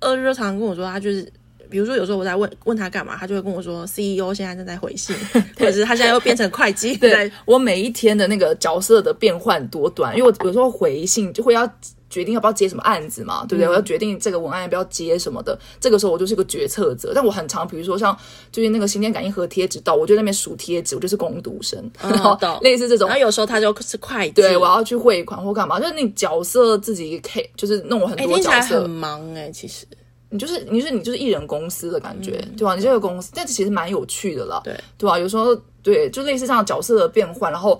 [0.00, 1.32] 二日常常跟我说，他就是。
[1.72, 5.16] 比如说，有时候我在问问他干嘛，他就会跟我说：“CEO 现在正在回信，
[5.58, 11.66] 或者是他现在又变成会计。”对，我每一天的那个角色的变换多短，因为我有时候回信就会要
[12.10, 13.66] 决定要不要接什么案子嘛，对不对？
[13.66, 17.12] 嗯、我要决定这个文案要不要接什么的，这个时候我就是个决策者。
[17.14, 18.14] 但我很常，比如说像
[18.52, 23.08] 最近那个心电感应盒贴纸到，我就在那边数贴纸，我就是工读生，嗯、然后类似这种。
[23.08, 29.86] 然后有时候他就是会计，对，我要去汇款或干嘛，就是那角色自己可以就是弄了很多角色，欸、很忙哎、欸，其实。
[30.32, 32.74] 你就是，你就是，你就是艺人公司的感觉，嗯、对吧？
[32.74, 35.18] 你这个公司，但其实蛮有趣的啦，对对吧？
[35.18, 37.52] 有时候，对，就类似这样角色的变换。
[37.52, 37.78] 然后，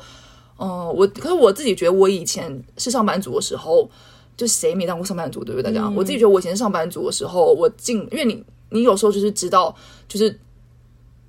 [0.59, 3.91] 嗯、呃，我可是我自己觉得，我以前是上班族的时候，
[4.37, 5.73] 就谁没当过上班族，对不对？
[5.73, 9.75] 大家、嗯，我自己觉得，我以前是上班族的时候，我进，因为你，你有时候就是知道，
[10.07, 10.39] 就是。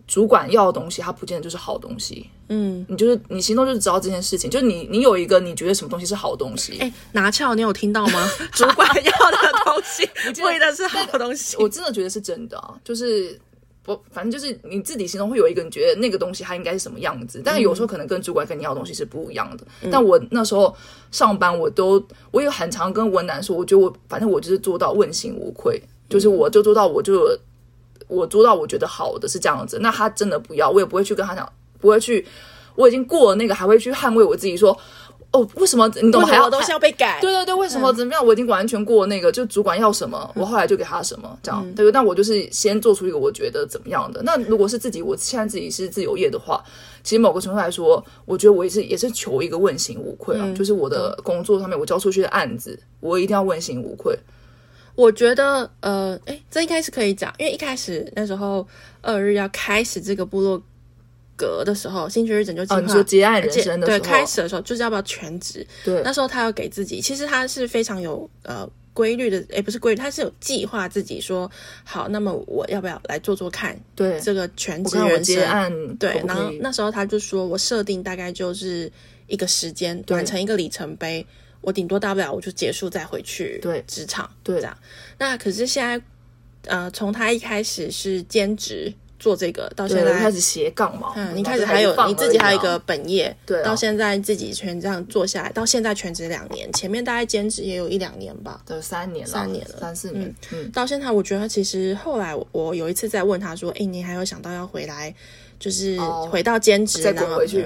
[0.08, 2.30] 主管要的东西，它不见得就是好东西。
[2.50, 6.78] 嗯，你就是你心中就是知道这件事情，就是你你有一个你觉得什么东西是好东西。
[6.80, 8.30] 哎，拿翘，你有听到吗？
[8.52, 11.56] 主管要的东西， 不见得是好东西。
[11.58, 13.40] 我真的觉得是真的啊，就是
[13.82, 19.66] 不，反正就是你自己心中会有一个你觉得那个东西它应该是什么样子，但是有时候可能跟主管跟你要的东西是不一样的。
[19.82, 20.76] 嗯、但我那时候
[21.12, 27.36] 上班，我都我有很常跟文男说，我觉得我反正我就是做到问心无愧，就是我就做到我就。
[28.08, 31.48] 我做到我觉得好的是这样子，那他真的不要，我也不会去跟他讲，
[31.80, 32.26] 不会去，
[32.76, 34.78] 我已经过了那个，还会去捍卫我自己，说，
[35.32, 37.20] 哦，为什么你懂还要东西要被改？
[37.20, 38.24] 对对对，为什么怎么样？
[38.24, 41.92] 我已经完全过了那个，就主管要什么，我后来就给他什么，这样，对不对？
[41.92, 44.22] 那我就是先做出一个我觉得怎么样的。
[44.24, 46.64] 那如果是自己，我现在自己是自由业的话，
[47.04, 54.16] 其实某个程度来说，我觉得我也是也是求一个问心无愧啊，就是我的工作上面我交出去的案子，我一定要问心无愧。
[54.96, 58.68] 我觉得，呃，哎，这应该是可以讲，因为一开始那时候
[59.02, 60.62] 二日要开始这个部落
[61.36, 65.66] 格的时候，兴趣日拯救计划，就结案人生的，对，开始的时候就是要不要全职？
[65.84, 71.50] 对，那时候他要给自己，其实他是非常有呃规律的，哎，不是规律，他是有计划自己说
[71.84, 73.76] 好，那么我要不要来做做看？
[73.96, 78.92] 对，这个全职人生，结案，对，然后那时候他就说我设定大概就是
[79.26, 81.26] 一个时间，完成一个里程碑。
[81.64, 84.78] 我顶多大不了我就结束再回去对职场对这样，
[85.18, 86.00] 那可是现在
[86.68, 105.16] 呃从他一开始是兼职做这个到现在开始斜杠嘛，嗯，你开始还有你自己还有一个本业对，到现在自己全这样做下来，到现在全职两年，前面大概兼职也有一两年吧，对，三年了，三年了，三四年，嗯，到现在我觉得其实后来我有一次在问他说，哎，你还有想到要回来，
[105.58, 105.98] 就是
[106.30, 107.66] 回到兼职再滚回去。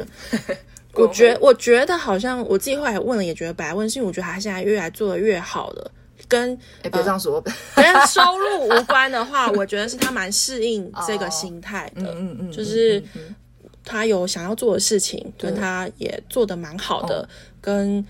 [0.98, 5.92] 我觉我觉得好像我自己后来问了，也觉得白问，是因为我觉得他现在越来做的越好了，
[6.28, 7.42] 跟哎别这样说，
[7.76, 13.02] 跟收入无关的话，我觉得是他蛮适应这个心态的，嗯嗯嗯，就是
[13.84, 17.28] 他有想要做的事情，跟他也做的蛮好的，
[17.62, 18.06] 跟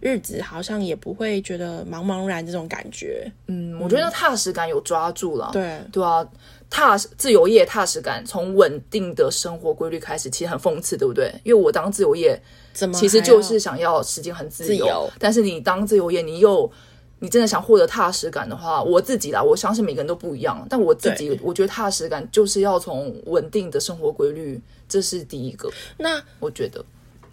[0.00, 5.78] 日子好像也不会觉得茫茫然这种感觉，嗯，我觉得踏实感有抓住了，对。
[5.92, 6.26] 对啊。
[6.70, 11.34] 踏实自由业踏实感，从稳定的生活规律开始，其实很讽刺，对不对？
[11.42, 12.40] 因为我当自由业，
[12.72, 16.70] 怎么其实就是想要时间很自由，自由，但是你当自由业，你又
[17.18, 20.64] 你真的想获得踏实感的话，我自己啦，我相信每个人都不一样。
[20.70, 24.58] 但我自己，我觉得踏实感就是要从稳定的生活规律，
[24.88, 25.68] 这是第一个。
[25.98, 26.82] 那我觉得，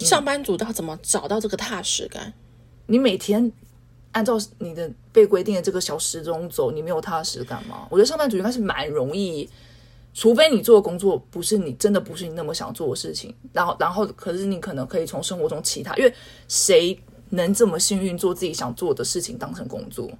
[0.00, 2.32] 上班族要怎么找到这个踏实感？
[2.86, 3.50] 你每天
[4.12, 7.86] 按照你的被规定的这个小时钟走，你没有踏实感吗？
[7.90, 9.48] 我觉得上班族应该是蛮容易，
[10.14, 16.12] 除非你做的工作不是你真的不是你那么想做的事情，然后然后可是你可能可以从生活中其他，因为
[16.48, 16.98] 谁。
[17.30, 20.10] 能这么幸运做自己想做的事情当成工作，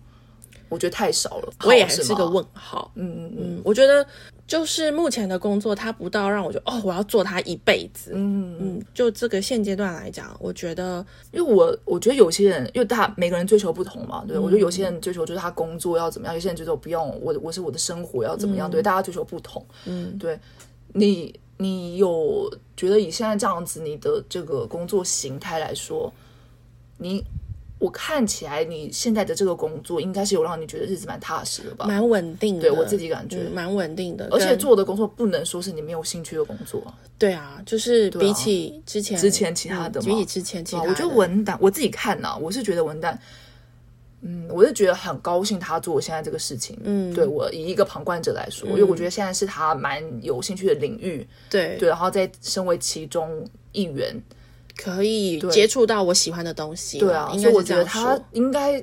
[0.68, 1.50] 我觉得太少了。
[1.64, 2.92] 我也还是个问号。
[2.96, 4.06] 嗯嗯嗯，我觉得
[4.48, 8.12] 就是目前的工作，它不到让我觉得哦，我要做它一辈子。
[8.14, 19.62] 嗯嗯，就这个现阶段来讲，我觉得，因为我我觉得有些人，因为他每个人追求不同嘛，对、嗯、我觉得有些人追求就是他工作要怎么样，有些人追求不用我，我是我的生活要怎么样，嗯、对，大家追求不同。
[19.84, 20.40] 嗯，对，
[20.94, 26.10] 你你有觉得以现在这样子你的这个工作形态来说？
[26.96, 27.22] 你，
[27.78, 31.86] 我看起来你现在的这个工作应该是有让你觉得日子蛮踏实的吧？
[31.86, 34.26] 蛮稳定的，对我自己感觉蛮稳定的。
[34.32, 36.82] 而且做的工作不能说是你没有兴趣的工作。
[37.16, 43.16] 对啊，就是比起之前之前其他的，比起之前其他的，我觉得文旦我自己看呐，我是觉得文旦，
[44.22, 46.76] 嗯，我是觉得很高兴他做现在这个事情。
[46.82, 51.24] 嗯，对我以一个旁观者来说，因为我觉得现在是他蛮有兴趣的领域。
[51.48, 54.20] 对对，然后在身为其中一员。
[54.80, 58.80] 可以接触到我喜欢的东西，对啊，所以我觉得他应该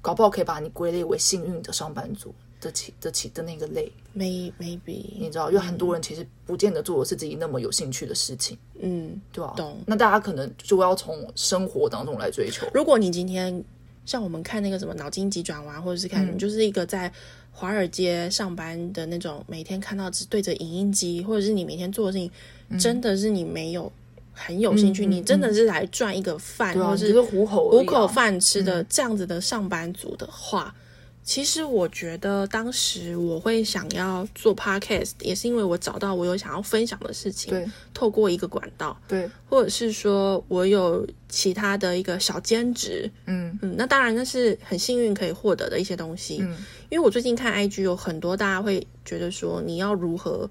[0.00, 9.52] 搞不好可以把你归类为幸运的上班族的起的起的那个类，maybe maybe，你知道，因为很多人其实不见得做的是自己那么有兴趣的事情，嗯，对啊？
[9.54, 9.76] 懂。
[9.84, 12.66] 那大家可能就要从生活当中来追求。
[12.72, 13.62] 如果你今天
[14.06, 17.12] 像我们看那个什么脑筋急转弯，或者是看你就是一个在
[17.52, 23.92] 华尔街上班的那种，每天看到只对着影音机，或者是你每天做的事情，真的是你没有。
[24.38, 30.80] 很有兴趣，嗯、你真的是来赚一个饭，嗯、或者是糊口糊口饭吃的这样子的上班族的话，嗯、
[31.24, 43.58] 其实我觉得当时我会想要做 podcast，也是因为我找到我有想要分享的事情，对，透过一个管道，对，或者是说我有其他的一个小兼职，嗯。
[43.60, 46.56] 嗯，那当然那是很幸运可以获得的一些东西，嗯，
[46.90, 50.48] 因为我最近看 IG 有很多大家会觉得说你要如何。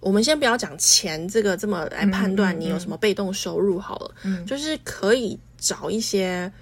[0.00, 6.52] 我们先不要讲钱这个这么来判断你有什么被动收入好了，嗯，就是可以找一些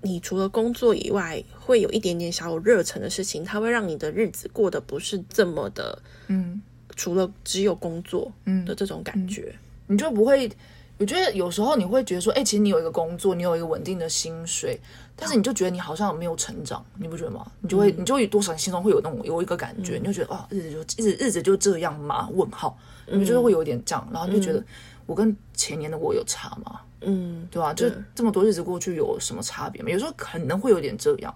[0.00, 6.60] 你除了工作以外会有一点点小有热忱的事情，它会让你的日子过得不是这么的，嗯，
[6.96, 8.64] 除了只有工作，嗯。
[8.64, 9.54] 的这种感觉，
[9.86, 10.50] 你就不会。
[10.98, 14.78] 我觉得有时候你会觉得说，哎、欸，其实你有一个工作，你有一个稳定的薪水，
[15.20, 17.46] 但是你就觉得你好像没有成长，你不觉得吗？
[17.60, 22.28] 你就会，嗯、你就会多少心中会有那种有一个感觉，嗯、你就觉得啊，日子就日子日子就这样吗？
[22.32, 24.64] 问号，你就会有点这样，然后你就觉得
[25.04, 26.80] 我跟前年的我有差吗？
[27.02, 27.74] 嗯，对吧？
[27.74, 29.90] 就这么多日子过去有什么差别吗？
[29.90, 31.34] 有时候可能会有点这样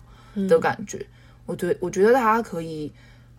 [0.48, 0.98] 的感觉。
[0.98, 1.06] 嗯、
[1.46, 2.90] 我对我觉得大家可以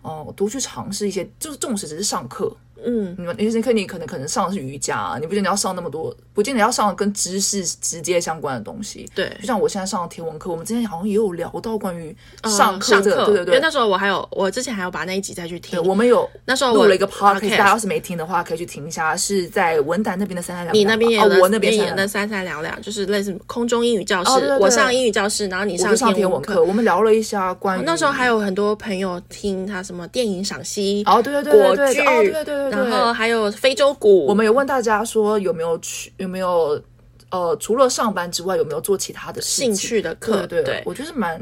[0.03, 2.55] 哦、呃、多去尝试一些，就是纵使只是上课。
[2.83, 9.09] 嗯，你们有些课你可能可能上的是瑜伽啊，你不见得要上那么多，不见得要上跟知识直接相关的东西。
[9.13, 13.45] 对，就像我现在上的天文课，我们之前好像也有聊到关于上课这对对对。
[13.45, 15.79] 因为那时候我还有，我之前还有把那一集再去听。
[15.79, 20.75] 对，我们有那时候录了一个 podcast，大家要是没听的话，可以去听一下，是在文胆那边的三三两两。
[20.75, 24.31] 你那边也有、哦，我那边也的三三两两，就是类似空中英语教室。
[24.31, 26.63] 哦、对对对，我上英语教室，然后你上天文课。
[26.63, 33.51] 我们聊了一下关于那时候还有很多朋友听他什么电影赏析哦，对对对，对，对，对对对，然后还有。
[33.51, 36.81] 非洲鼓，我们有问大家说有没有去，有没有
[37.29, 40.45] 呃，除了上班之外，有没有做其他的兴趣的课？
[40.47, 41.41] 对，对，对，我觉得蛮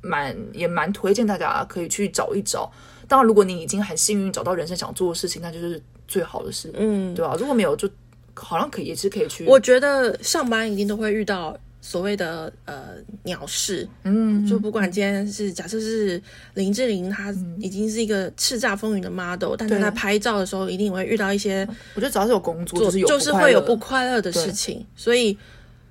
[0.00, 2.70] 蛮也蛮推荐大家可以去找一找。
[3.06, 7.36] 当然，如果你已经很幸运找到人生想做的事情，那就是最好的事，嗯，对吧？
[7.38, 7.88] 如果没有，就
[8.34, 9.44] 好像可以也是可以去。
[9.46, 11.56] 我觉得上班一定都会遇到。
[11.86, 16.20] 所谓的呃鸟事，嗯，就不管今天是假设是
[16.54, 25.36] 林志玲，她已经是一个叱咤风云的 model，、嗯、但是她拍照的时候一定会遇到一些，我觉得只要是有工作，就是有就是会有不快乐的事情，所以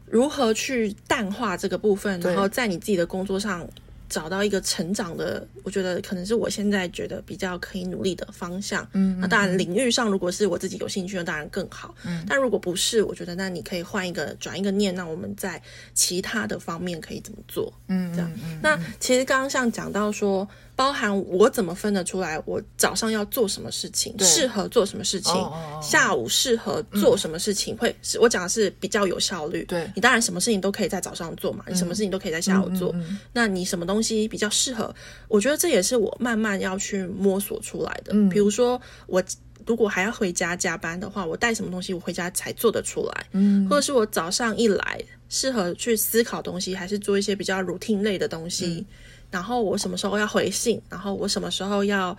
[0.10, 3.68] 如何去淡化这个部分，然后在你自己的工作上。
[4.14, 8.88] 找到一个成长的，我觉得可能是我现在觉得比较可以努力的方向。
[8.94, 11.96] 嗯，那当然领域上，如果是我自己有兴趣的，当然更好。
[12.06, 15.60] 嗯，但如果不是，我觉得那你可以换一个转一个念，那我们在
[15.96, 17.74] 其他的方面可以怎么做？
[17.88, 18.32] 嗯，这样。
[18.62, 20.48] 那其实刚刚像讲到说。
[20.76, 25.34] 包含我怎么分得出来，我早上要做什么事情，适合做什么事情，
[25.82, 29.64] 下午适合做什么事情，会是我讲的是比较有效率。
[29.66, 32.94] 对，你当然什么事情都可以在早上做嘛，你什么事情都可以在下午做。
[33.32, 34.94] 那你什么东西比较适合？
[35.28, 38.14] 我觉得这也是我慢慢要去摸索出来的。
[38.14, 39.24] 嗯，比如说我
[39.66, 43.26] 如果还要回家加班的话，我带什么东西我回家才做得出来？
[43.32, 45.00] 嗯，或者是我早上一来
[45.34, 48.86] 适合去思考东西，还是做一些比较 routine 类的东西？
[49.32, 52.16] 然后我什么时候要回信，然后我什么时候要，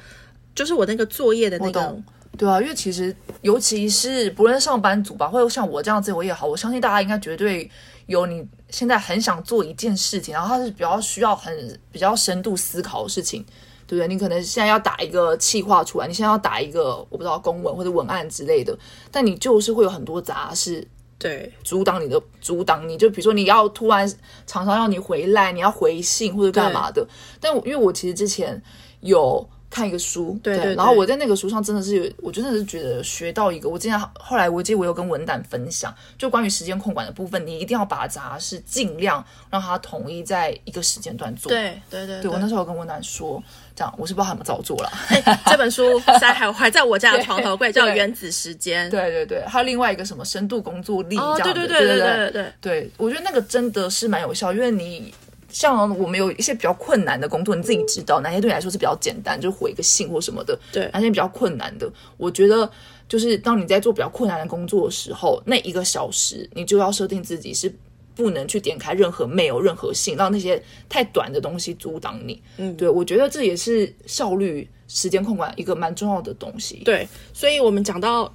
[0.53, 1.97] 就是我那个作业的那个。
[2.37, 7.71] 对啊，因为其实尤其是不论上班族吧，或者像我这样子我也好，我相信大家应该绝对
[8.07, 13.45] 有你现在很想做一件事情，然后它是比较需要很比较深度思考的事情，
[13.87, 14.09] 对不对？
[14.09, 18.77] 你可能现在要打一个企划出来，你现在要打一个我不知道公文或者文案之类的，
[19.13, 20.85] 但你就是会有很多杂事。
[21.19, 24.07] 对，阻挡你的，阻挡你就比如说你要突然
[24.47, 27.03] 常常要你回来，你要回信或者干嘛的。
[27.03, 27.09] 对
[27.41, 28.61] 但因为我其实之前
[29.01, 33.69] 有看一个书，对，对，对，然后我在那个书上真的是有，我真的是觉得学到一个。
[33.69, 41.51] 我之前后来我记得我有跟文胆分享，就关于时间控管的部分，你一定要把杂事尽量让它统一在一个时间段做。
[41.51, 43.43] 对对对，对我那时候有跟文胆说。
[43.77, 44.93] 这样我是不知道他有没有照做了。
[45.09, 48.87] 欸、这本书在还还在我家的床头柜， 叫《原子时间》。
[48.93, 51.43] 对对对，还有另外一个什么深度工作力这样的。
[51.43, 52.53] 对对对对对对对。
[52.61, 55.13] 对，我觉得那个真的是蛮有效，因为你
[55.55, 60.59] 像我们有一些比较困难的工作，你自己知道哪些对你来说是比较简单，就回一个信或什么的。
[60.73, 62.71] 对，哪些比较困难的，我觉得
[63.09, 67.75] 就是当你在做比较困难的工作的时候，那一个小时你就要设定自己是。
[68.17, 72.41] 不能去点开任何 mail、任何信，让那些太短的东西阻挡你。
[72.59, 76.77] 嗯，对，我觉得这也是效率、时间控管一个蛮重要的东西。
[76.85, 78.33] 对，所以我们讲到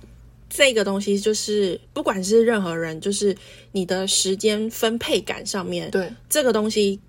[0.50, 3.34] 这个东西，就是不管是任何人，就是
[3.72, 7.00] 你的时间分配感上面，对这个东西。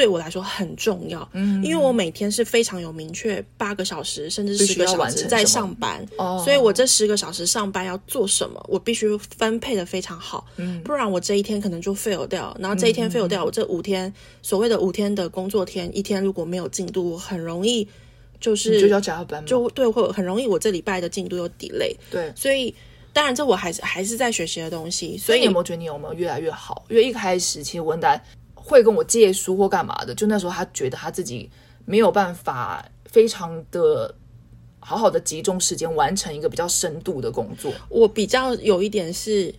[0.00, 17.86] 对我来说很重要，嗯，因为我每天是非常有明确八个小时甚至十个小时在上班，哦，所以我这十个小时上班要做什么，我必须分配的非常好，嗯，不然我这一天可能就 fail 掉，然后这一天 fail 掉，我这五天所谓的五天的工作天，一天如果没有进度，很容易
[18.40, 22.74] 就是就要加班，就对，会很容易我这礼拜的进度有 delay，对，所以
[23.12, 26.86] 当然这我还是还是在学习的东西，所以，你有没有觉得你有没有越来越好？
[26.88, 28.18] 因为一开始其实文胆。
[28.62, 31.50] 会跟我借书或干嘛的，就那时候他觉得他自己
[31.84, 34.14] 没有办法非常的
[34.78, 37.72] 好好的集中时间完成一个比较深度的工作。
[37.88, 39.52] 我比较有一点是，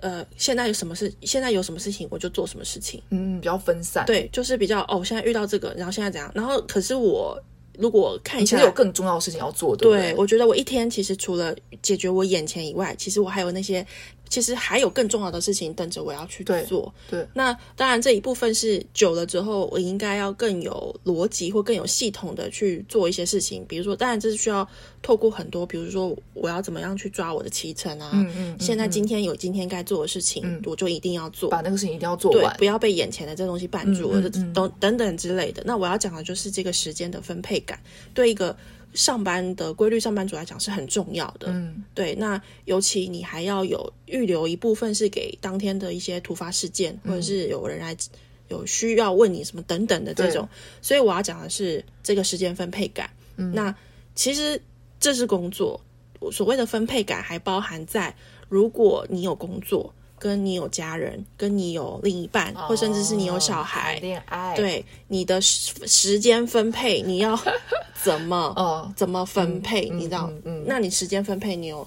[0.00, 4.04] 呃，现在有什么事，现在有什么事情我就做什么事情，嗯，比较分散。
[4.06, 7.42] 对，就是比较哦，现在遇到这个，然后现在怎样，然后可是我
[7.78, 9.90] 如果看一下，有更重要的事情要做，对？
[9.90, 13.84] 对，我觉得我一天其实除了解决我眼前以外，其实我还有那些。
[14.32, 16.90] 其实还有更重要的事情等着我要去做。
[17.10, 23.62] 对，对，那当然这一部分是久了之后，我应该要更有逻辑或更有系统的去做一些事情。
[23.68, 24.66] 比如说，当然这是需要
[25.02, 28.10] 透过很多，比如说我要怎么样去抓我的期程啊。
[28.14, 28.56] 嗯嗯。
[28.58, 34.18] 现在今天有今天该做的事情，嗯、我就一定要做，把那个事情一定要做完，对，不要被眼前的这东西绊住，
[34.54, 35.62] 等、等等之类的。
[35.66, 37.78] 那我要讲的就是这个时间的分配感，
[38.14, 38.56] 对一个。
[38.94, 41.48] 上班的规律，上班族来讲是很重要的。
[41.48, 42.14] 嗯，对。
[42.14, 47.96] 那尤其你还要有预留一部分是给当天的一些突发事件，嗯、或者是有人来
[48.48, 50.48] 有需要问你什么等等的这种。
[50.80, 53.10] 所以我要讲的是这个时间分配感。
[53.36, 53.74] 嗯，那
[54.14, 54.60] 其实
[55.00, 55.80] 这是工作，
[56.30, 58.14] 所谓的分配感还包含在
[58.48, 59.94] 如果你有工作。
[60.22, 67.36] 跟你有家人，跟你有另一半，或甚至是你有小孩，恋爱，对你的时时间分配，你要
[68.04, 69.88] 怎么呃怎么分配？
[69.88, 70.30] 你知道？
[70.44, 71.84] 嗯，那你时间分配，你有？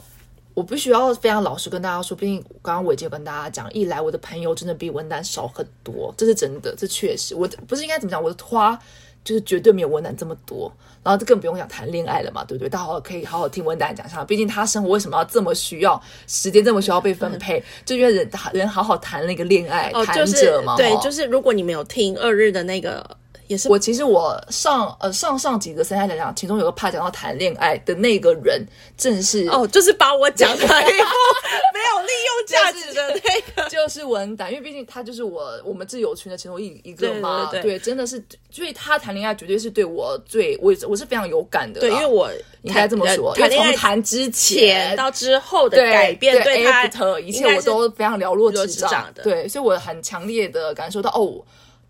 [0.54, 8.22] 我必须要非常老实跟大家说，毕竟刚刚伟杰跟大家讲，一来我的朋友真的比文丹少很多，这是真的，这确实，我不是应该怎么讲？
[8.22, 8.78] 我的花
[9.26, 10.72] 就是绝对没有文胆这么多。
[11.04, 12.70] 然后这更不用讲谈恋爱了嘛，对不对？
[12.70, 20.78] 大家可以好好听文胆讲一下，毕竟他生活为什么要这么需要时间，这么需要被分配，就因为人人好好谈了一个恋爱，哦、谈者嘛。
[20.78, 23.06] 对，就是如果你没有听二日的那个。
[23.48, 23.70] 也是。
[23.70, 28.66] 我其实我上呃上上几个三下讲讲，其中有个怕讲到谈恋爱的那个人，
[28.98, 33.10] 正是哦，就是把我讲的没有利用价值的
[33.56, 42.30] 那个， 就是文胆，因为毕竟他就是我我们挚友群的其中一一个嘛，对，对，对，对，真的是，所以他谈恋爱绝对是对我最我我是非常有感的，对，因为我
[42.64, 46.86] 应该这么说，谈恋爱谈之前到之后的改变，对他
[47.20, 49.12] 一切我都非常了若指掌。
[49.14, 51.44] 的，对，所以我很强烈的感受到哦。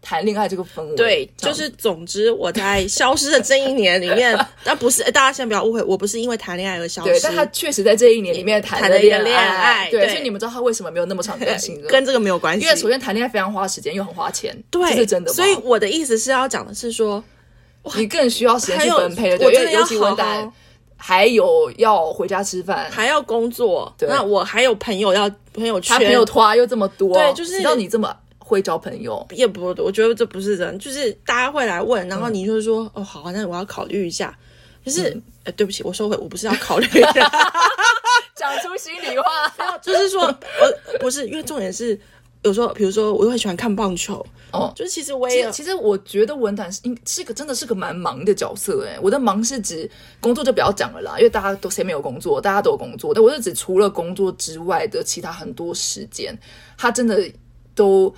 [0.06, 15.34] 谈恋爱这个氛围，对，就是总之我在消失的这一年里面， 但不是大家先不要误会，我不是因为谈恋爱而消失，对，但他确实在这一年里面谈了恋爱，对，所以你们知道他为什么没有那么长更新，跟这个没有关系，因为首先谈恋爱非常花时间又很花钱，对，这是真的。
[15.34, 17.24] 所以我的意思是要讲的是说，
[17.97, 20.47] 你更需要时间去分配的，对，因为尤其文胆
[20.95, 28.16] 还有要回家吃饭，还要工作，那我还有朋友要朋友圈，他朋友拖又这么多，对，就是让你这么。
[28.47, 34.37] 会交朋友也不，我觉得这不是人，就是大家会来问，然后你就说、嗯、哦好，那我要考虑一下。
[34.83, 37.27] 可是，嗯、呃，对不起，我收回，我不是要考虑一下，
[38.37, 41.99] 讲出心里话， 就是说，我不是，因为重点是，
[42.43, 44.23] 有时候，比如说，我又很喜欢看棒球。
[44.51, 48.97] 哦，就是其实我也其实，我觉得文胆是应是个真的是个蛮忙的角色哎。
[49.01, 49.89] 我的忙是指
[50.21, 53.11] 工作就不要讲了啦，因为大家都谁没有工作，大家都有工作。
[53.11, 56.37] 但我是指除了工作之外的其他很多时间，
[56.77, 57.27] 他真的
[57.73, 58.13] 都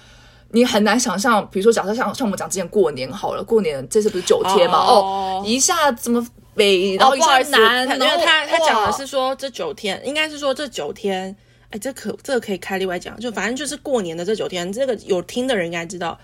[0.51, 1.47] 你很难想象。
[1.51, 4.79] 比如说，假设像像我们讲之前过年好了，过年这次不是九天嘛？
[4.79, 6.25] 哦，哦，一下怎么
[6.55, 11.35] 北，然后一下南，因为他他讲的是说这九天，应该是说这九天。
[11.69, 16.17] 哎，这可这个可以开另外讲，就反正就是过年的这九天，这个有听的人应该知道。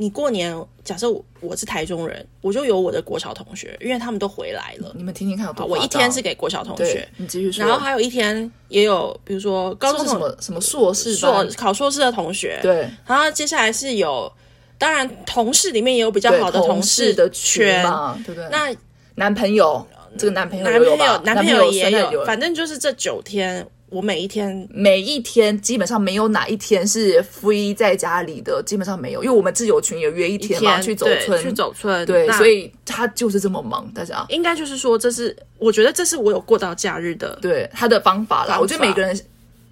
[0.00, 4.92] 你过年，假设我，我是台中人，我就有我的国小同学，因为他们都回来了。
[4.94, 7.66] 你们听听看有多，我一天是给国小同学，你继续说。
[7.66, 12.88] 然后还有一天也有，比如说高中什么什么硕士硕考硕士的同学，对。
[13.04, 14.32] 然后接下来是有，
[14.78, 17.82] 当然同事里面也有比较好的同事的圈，
[18.24, 18.48] 对不对？
[18.52, 18.72] 那
[19.16, 19.84] 男朋友，
[20.16, 23.66] 这个男朋友，男朋友，男朋友也，有，反正就是这九天。
[23.90, 33.90] 我每一天每一天基本上没有哪一天是 free 在家里的，基本上没有，因为我们自由群也约一天嘛，天去走村，去走村，对，所以他就是这么忙。
[33.94, 38.54] 大家应该就是说，这是我觉得这是我有过到假日的，对他的方法啦。
[38.54, 39.18] 法我觉得每个人。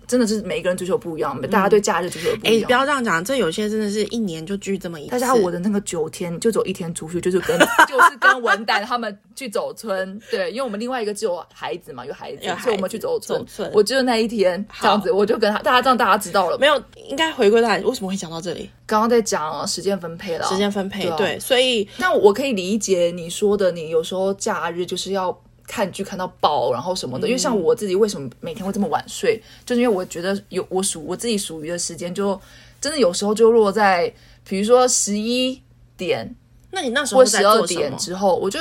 [0.07, 2.63] 真的是每一个人追求不一样，大家对假日追求不一样。
[2.63, 5.11] 哎，不要这样讲，这有些真的是一年就聚这么一次。
[5.11, 10.21] 大家我的那个九天就走一天出去，就是跟 就是跟文丹他们去走村。
[10.31, 13.45] 对，因为我们另外一个只有孩子嘛，有孩子，所以我们去走村。
[13.73, 16.59] 我只有那一天这样子，我就跟他大家这样大家知道了。
[16.59, 18.71] 没有，应该回归到为什么会讲到这里？
[18.87, 25.37] 刚刚在讲时间分配了，时间分配对，所以那我可以理解你说的，你有时候假日就是要。
[25.67, 32.41] 看剧看到爆，然后什么的，因为像我自己为什么每天会这么晚睡，就是因为我觉得有我属我自己属于的时间，就
[32.81, 34.13] 真的有时候就落在
[34.49, 35.61] 比如说十一
[35.97, 36.35] 点，
[36.71, 37.61] 那你那时候在做什么？
[37.61, 38.61] 或十二点之后，我就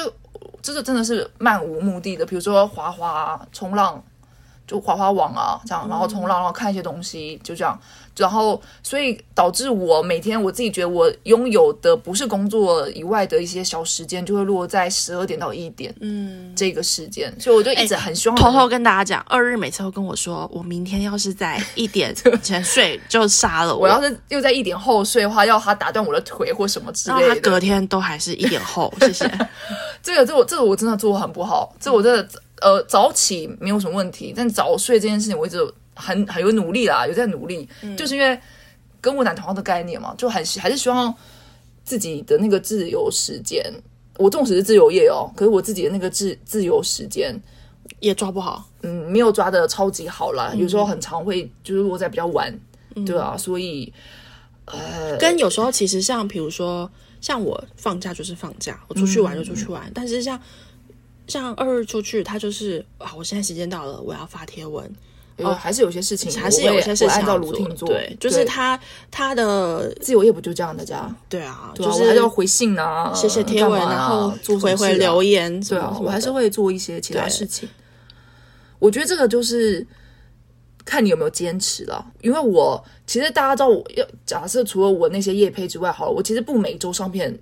[0.61, 4.03] 这个真的是漫无目的的，比如说滑滑冲浪，
[4.65, 7.79] 就滑滑网啊这样，然后冲浪，然后看一些东西，就这样。
[8.17, 17.33] 然后，所以导致我每天我自己觉得我拥有的不是工作以外的一些小时间，就会落在十二点到一点，嗯，这个时间。
[17.39, 23.81] 所以我就一直很希望偷偷跟大家讲，二日每次都跟我说，我明天要是在一点前睡就杀了我。
[23.81, 27.35] 我要是又在一点后睡的话，要他打断我的腿或什么之类的。
[27.35, 29.29] 他隔天都还是一点后，谢谢。
[30.01, 31.75] 这个，这我这个我真的做得很不好。
[31.79, 32.27] 这我真的
[32.61, 35.59] 呃早起没有什么问题，但早睡这件事情我一直。
[35.95, 38.39] 很很有努力啦，有在努力，嗯、就是因为
[39.01, 41.13] 跟我男同样的概念嘛，就很还是希望
[41.83, 43.63] 自己的那个自由时间。
[44.17, 47.37] 我纵使是自由业哦，可是我自己的那个自自由时间
[47.99, 50.51] 也抓不好，嗯，没有抓的超级好啦。
[50.53, 52.57] 嗯、有时候很常会就是落在比较晚，
[52.95, 53.91] 嗯、对啊，所以
[54.65, 56.89] 呃，跟有时候其实像比如说
[57.19, 60.39] 像我放假就是放假，我出去玩就出去玩，嗯、但是像
[61.27, 64.89] 像二日出去，他就是啊，我现在时间到了，我要发贴文。
[65.39, 67.89] 哦，还是有些事情，还是有些事情按照卢婷做。
[67.89, 68.79] 对，就是他
[69.11, 71.13] 他的自由业不就这样的家？
[71.27, 75.59] 对啊，就是还要回信啊，写写贴文，然后回回留言。
[75.65, 77.67] 对啊，我还是会做一些其他事情。
[78.79, 79.85] 我觉得这个就是
[80.85, 82.05] 看你有没有坚持了。
[82.21, 87.37] 因为我其实大家知道，我要假设除了我那些业配之外，好了，我其实不每周上片，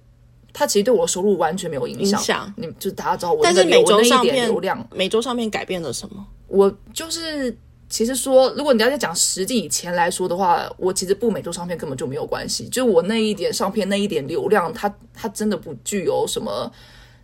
[0.52, 2.52] 它其实对我收入完全没有影响。
[2.58, 6.26] 你就大家知道我，但是每周上片流量，每周上片改变了什么？
[6.48, 7.56] 我就是。
[7.94, 12.68] 其实说，如果你要再讲实际以前来说的话，我其实不每周上片根本就没有关系。
[12.70, 16.72] 就我那一点上片那一点流量，它它真的不具有什么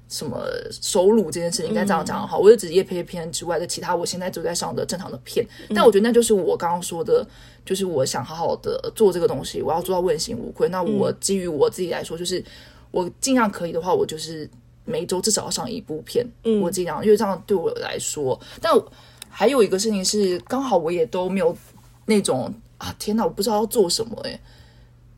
[0.08, 0.40] 什么
[0.70, 2.38] 收入这件事情，应该这样讲哈。
[2.38, 5.44] 嗯、我就只业配片之外的其他，我现在都在上的正常的片。
[5.74, 7.26] 但我觉得那就是我刚刚说的，
[7.66, 10.70] 就是我想好好的做这个东西，我要做到问心无愧。
[10.70, 12.46] 那我基于我自己来说，就是
[12.92, 14.48] 我尽量可以的话，我就是
[14.86, 16.24] 每周至少要上一部片。
[16.44, 18.72] 嗯，我尽量，因为这样对我来说，但。
[19.40, 21.56] 还有一个事情是，刚好我也都没有
[22.08, 24.38] 那种啊，天哪，我不知道要做什么诶。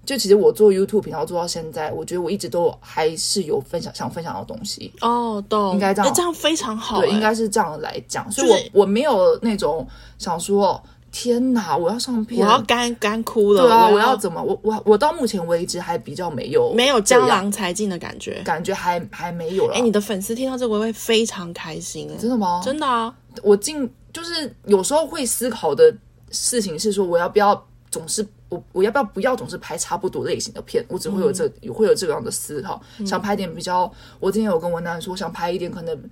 [0.05, 4.93] 就其实我做 YouTube 频道做到现在，我觉得我一直都还是有分享想分享的东西。
[5.01, 9.88] 哦，懂，应该这样，这样非常好，对，应该是这样来讲，所以我我没有那种
[10.19, 10.80] 想说，
[11.11, 19.74] 天哪，我要上片，我要干干哭了，对啊，我要怎么，我我我到目前为止还比较没有没有江郎才尽的感觉，感觉还还没有了。
[19.74, 22.61] 哎，你的粉丝听到这个会非常开心，真的吗？
[22.63, 23.11] 真的啊，
[23.41, 23.89] 我进。
[24.14, 25.93] 就是有时候会思考的
[26.30, 30.86] 事情是说，我要不要总是我我要不要不要总是拍差不多类型的片？
[30.88, 33.91] 我只会有这、嗯、会有这样的思考，想拍点比较。
[34.20, 36.09] 我之前有跟文胆说，想拍一点可能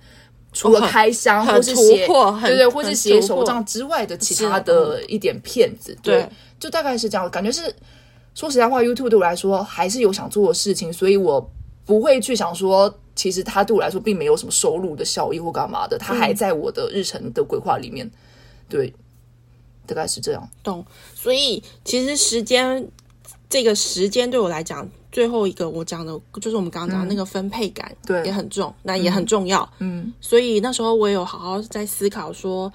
[0.52, 5.96] 除了开箱或是写对对，或是写手账之外的其他的一点片子。
[6.02, 6.28] 对，
[6.58, 7.30] 就大概是这样。
[7.30, 7.74] 感觉是
[8.34, 11.50] 说实在话，YouTube 对我来说还是有想做的事情，所以我
[11.90, 12.94] 不会去想说。
[13.16, 18.10] 其实它对我来说并没有什么收入的效益或干嘛的，它还在我的日程的规划里面。
[18.66, 18.94] 对，
[19.84, 20.48] 大概是这样。
[20.62, 20.82] 懂。
[21.14, 22.88] 所以其实时间
[23.46, 29.68] 这个时间对我来讲，最后一个我讲的就是我们刚刚讲的那个分配感，对，也很重，那也很重要。
[29.80, 32.72] 嗯，所以那时候我也有好好在思考说。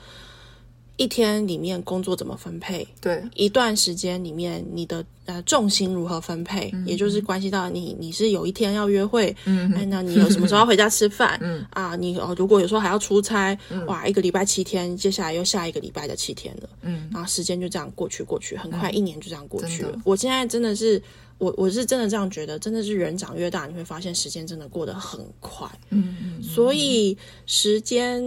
[0.97, 2.87] 一天里面工作怎么分配？
[3.01, 11.37] 对，一段时间里面你的呃重心如何分配，嗯、也就是关系到你你是有一天要约会，嗯，哎那你有什么时候要回家吃饭？
[11.43, 11.65] 嗯。
[11.71, 19.91] 啊，你哦如果有时候还要出差，嗯、哇，一个礼拜七天，接下来又下一个礼拜的七天了，嗯，然后时间就这样过去过去，很快一年就这样过去了。
[19.93, 21.01] 嗯、我现在真的是
[21.39, 28.23] 我我是真的这样觉得，真的是人长越大，你会发现时间真的过得很快，嗯嗯，所以时间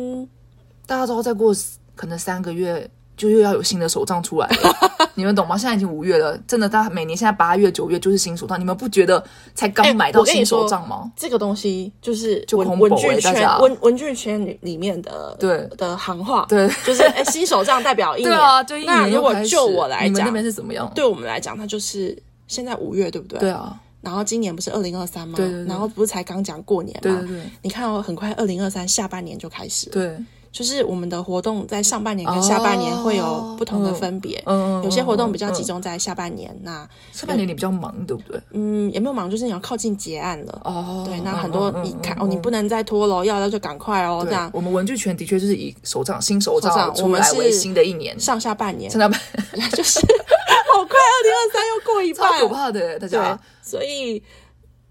[0.84, 1.56] 大家都在过。
[1.98, 5.58] 可能三个月就又要有新的手账出来了， 你们懂吗？
[5.58, 9.22] 现在已经五月了，真的，大每年现在八月、九月就是新手账，你们不觉得
[9.56, 11.10] 才刚买到新手账吗？
[11.16, 18.86] 这个东西就是就文文具圈文文具圈里里面的对的行话，对，就是哎，新手账代表一年， 对啊，就一年。
[18.94, 20.88] 那如果就我来讲，你们那边是怎么样？
[20.94, 23.40] 对我们来讲，它就是现在五月，对不对？
[23.40, 23.76] 对啊。
[24.00, 25.34] 然后今年不是二零二三吗？
[25.36, 25.66] 对对对。
[25.66, 27.00] 然后不是才刚讲过年吗？
[27.02, 27.50] 对对对。
[27.62, 29.92] 你看哦，很快二零二三下半年就开始了。
[29.94, 30.16] 对。
[30.58, 38.40] 就是我们的活动在上半年跟下半年会有不同的分别，嗯，有些活动比较集中在下半年，那下半年你比较忙，对不对？
[38.50, 41.04] 嗯，也没有忙，就是你要靠近结案了哦。
[41.06, 44.26] 对，那很多你看哦，你不能再拖了，要要就赶快哦。
[44.26, 49.20] 这样，我们文具圈的确就是以手账新手账出来为新的一年，上下半年，上下半
[49.70, 53.38] 就是好快，二零二三又过一半，超可怕的大家。
[53.62, 54.20] 所以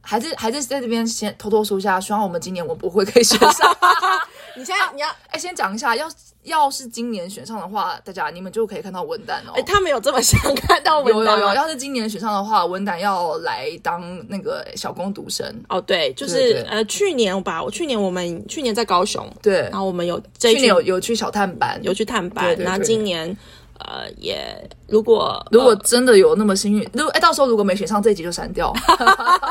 [0.09, 3.77] 还是还是在这边先偷偷说一下，希望我们今年我不会可以选上。
[4.55, 6.09] 你现在你要哎，先讲一下，要
[6.43, 9.51] 要是今年选上的话，大家你们就可以看到文旦哦。
[9.53, 11.17] 哎，他们有这么想看到文旦？
[11.17, 15.81] 有有有，要是今年选上的话，文旦要来当那个小工读生哦。
[15.81, 23.35] 对，就是呃，去年吧，我去年我们去年在高雄，对，然后我们有去年有有去小探班，有去探班，那今年。
[23.79, 28.73] 呃，也如果如果真的有那么幸运，如果哎，到时候如果没选上这一集就删掉，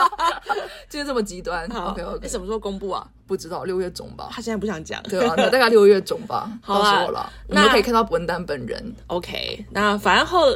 [0.90, 1.64] 就是这么极端。
[1.68, 3.06] OK OK，你什么时候公布啊？
[3.26, 4.28] 不知道，六月中吧。
[4.30, 6.50] 他现在不想讲，对啊，那大概六月中吧。
[6.60, 6.78] 好
[7.10, 8.94] 了，你们可以看到文丹本人。
[9.06, 10.46] OK，那反正后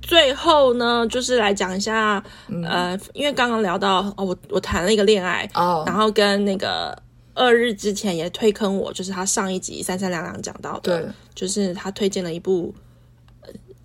[0.00, 2.22] 最后呢，就是来讲一下，
[2.64, 6.96] 呃，因为刚刚聊到哦，我我谈了一个恋爱哦，然后跟那个
[7.34, 12.72] 二日之前也推坑我，就是他上一集三三两两讲到的，对，就是他推荐了一部。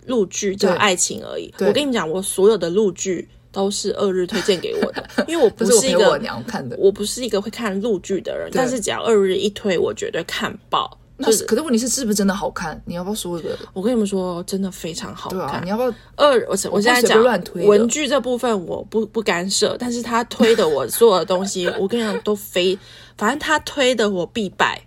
[0.06, 6.20] 陆剧叫《爱情而已》，我跟你讲，我所有的陆剧都是二日推荐给我的， 因为我不是一个
[6.78, 10.98] 我不是一个会看陆剧的人，但是只要二日一推，我绝对看爆。
[11.18, 12.82] 那是，可是问题是，是不是真的好看？
[12.84, 13.56] 你要不要说一个？
[13.74, 15.62] 我跟你们说，真的非常好看。
[15.64, 16.34] 你要不要二？
[16.48, 17.22] 我我现在讲
[17.54, 22.76] 文具这部分，我不不干涉，但是他推的我所有的东西， 我跟你讲都非，
[23.16, 24.82] 反正他推的我必败，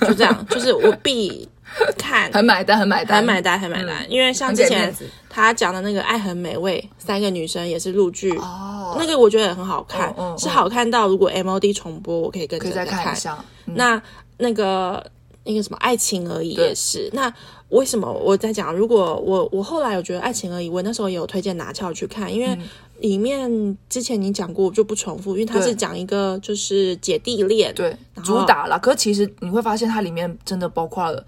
[0.00, 1.48] 就这样，就是我必。
[1.98, 4.10] 看，很买单，很买单，很买单，很买单。
[4.10, 4.94] 因为像之前
[5.28, 13.36] 他讲的那个《爱很美味》，三个女生也是陆剧哦，那个我觉得也很好看，是好看到如果 MOD 重播，我可以跟着再看一下。
[13.64, 14.00] 那
[14.38, 15.04] 那个
[15.44, 17.10] 那个什么《爱情而已》也是。
[17.12, 17.32] 那
[17.70, 18.72] 为什么我在讲？
[18.72, 22.56] 如果我我后来有觉得《爱情而已》，我那时候也有推荐拿翘去看，因为
[23.00, 28.78] 里面之前你讲过，我就不重复，因为它是讲一个就是姐弟恋，对，主打了。
[28.78, 31.26] 可是其实你会发现，它里面真的包括了。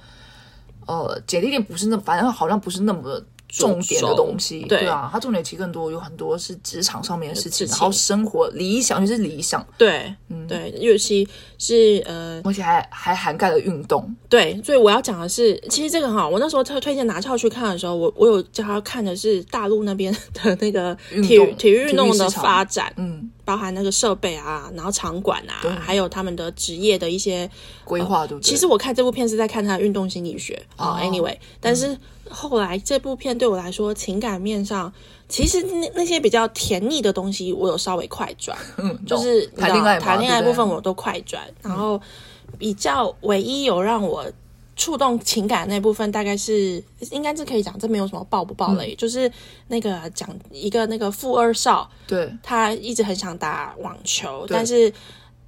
[0.88, 11.26] 呃，姐弟恋不是那，反正好像不是那么重点的东西，对啊，它重点其实更多有很多是职场上面的事情，然后生活理想就是理想，对，嗯，对，尤其
[11.58, 23.30] 是呃，而且还还涵盖了运动，对，所以我要讲的是，其实这个哈，我那时候特推荐拿翘去看的时候，我我有叫他看的是大陆那边的那个体育体育运动的发展，嗯。
[23.48, 27.50] 包含那个设备啊，然后场馆啊，对还有他们的职业的一些
[27.82, 28.46] 规划，对不对？
[28.46, 30.88] 其实我看这部片是在看他的运动心理学啊。
[30.88, 31.96] Oh, Anyway，但是
[32.28, 34.92] 后来这部片对我来说，情感面上
[35.30, 41.98] 其实那那些比较甜腻的东西，我有稍微快转， 嗯，就是谈恋爱谈恋爱部分我都快转，然后
[42.58, 44.30] 比较唯一有让我。
[44.78, 49.30] 触动情感那部分大概是应该是可以讲，这没有什么爆不爆雷，嗯、就是
[49.66, 54.90] 那个讲一个那个富二少，对，他一直很想打网球，但是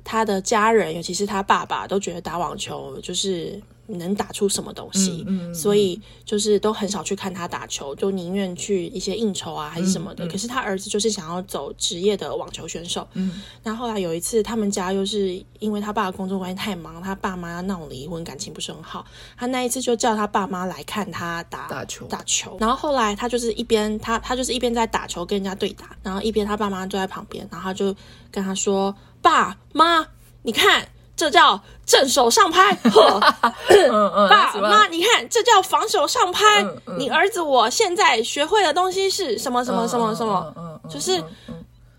[0.05, 3.59] 他的家人，尤其是他爸爸，都觉得打网球就是。
[3.97, 10.27] 能打出什么东西，嗯嗯、所以就是都很少去看他打球，就宁愿去一些应酬啊，还是什么的。
[10.27, 13.07] 可是他儿子就是想要走职业的网球选手。
[13.15, 19.05] 嗯，那后来有一次，他们家又是因为他爸的工作关系太忙，他爸妈闹离婚，感情不是很好。
[19.37, 22.57] 他那一次就叫他爸妈来看他打打球，打球。
[22.61, 27.95] 然后后来他就是一边他他就是一边在打球跟人家对打，然后一边他爸妈坐在旁边，然后他就
[28.31, 30.07] 跟他说：“爸妈，
[30.43, 30.87] 你看。”
[31.21, 32.73] 这叫正手上拍。
[32.91, 33.21] 呵
[33.69, 36.65] 嗯 嗯，爸妈，你看，这叫防守上拍。
[36.97, 39.63] 你儿子我现在学会的东西是什么？
[39.63, 39.87] 什么？
[39.87, 40.15] 什么？
[40.15, 40.81] 什么？
[40.89, 41.23] 就是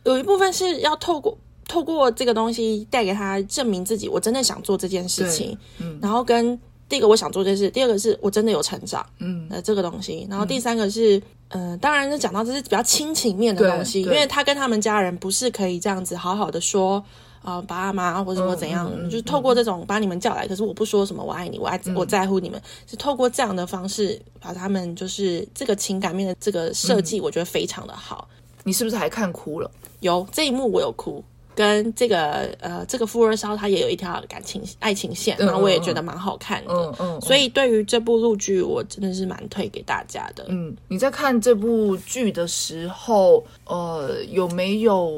[0.06, 5.56] 有一部分是要透过透过这个东西带给他证明自己，我真的想做这件事情。
[5.78, 6.60] 嗯，然后跟
[6.90, 9.06] 第一个我想做这件事，第二个是我真的有成长。
[9.20, 17.04] 嗯，呃，这个东西，然后第三个是，嗯、呃，当然是讲到这是比较亲情面的东西，因为他跟他们家人不是可以这样子好好的说。
[17.42, 28.28] 啊，爸妈或者说怎样，嗯嗯嗯、就是透过这种把你们叫来，可是我不说什么我爱你，我爱、嗯、我在乎你们，是透过这样的方式把他们就是这个情感面的这个设计，我觉得非常的好。
[28.64, 29.72] 你是不是还看哭了？
[30.02, 31.24] 有这一幕我有哭，
[31.56, 36.72] 跟这个呃这个富二少他也有一条感情爱情线，然后我也觉得蛮好看的。
[36.72, 40.46] 嗯嗯，嗯嗯所以对于这部陆剧，我真的是蛮推给大家的。
[40.50, 45.12] 嗯，你在看这部剧的时候，呃，有没有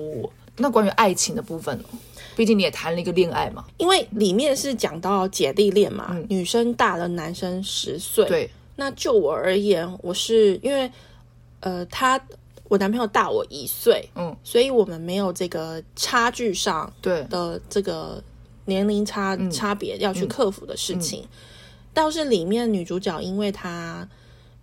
[0.55, 1.84] 那关于爱情的部分呢？
[2.36, 8.25] 毕竟你也谈了一个恋爱嘛，因为里面是讲到姐弟恋嘛，嗯、女生大了男生十岁。
[8.25, 10.91] 对，那就我而言，我是因为
[11.59, 12.19] 呃，他
[12.69, 17.23] 我男朋友大我一岁，嗯，所以我们没有这个差距上对。
[17.25, 18.23] 的这个
[18.65, 21.21] 年龄差对差别要去克服的事情。
[21.21, 21.29] 嗯嗯、
[21.93, 24.07] 倒是里面女主角，因为她。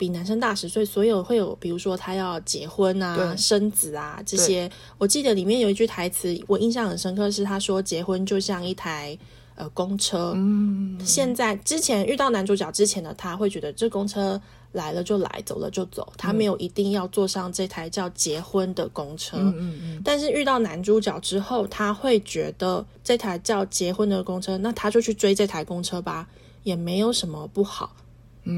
[0.00, 4.70] 比男生大十岁，所有会有，比如说他要结婚啊、生子啊这些。
[4.96, 9.18] 我记得里面有一句台词，我印象很深刻，是他说结婚就像一台
[9.56, 10.32] 呃公车。
[10.34, 14.40] 嗯，现在之前遇到男主角之前的他会觉得这公车
[14.72, 19.36] 来了就来，走了就走，他没有一定要坐上这台叫结婚的公车。
[19.36, 20.02] 嗯嗯嗯。
[20.02, 26.26] 但是遇到男主角之后，他会觉得这台叫结婚的公车，那他就去追这台公车吧，
[26.62, 27.94] 也没有什么不好。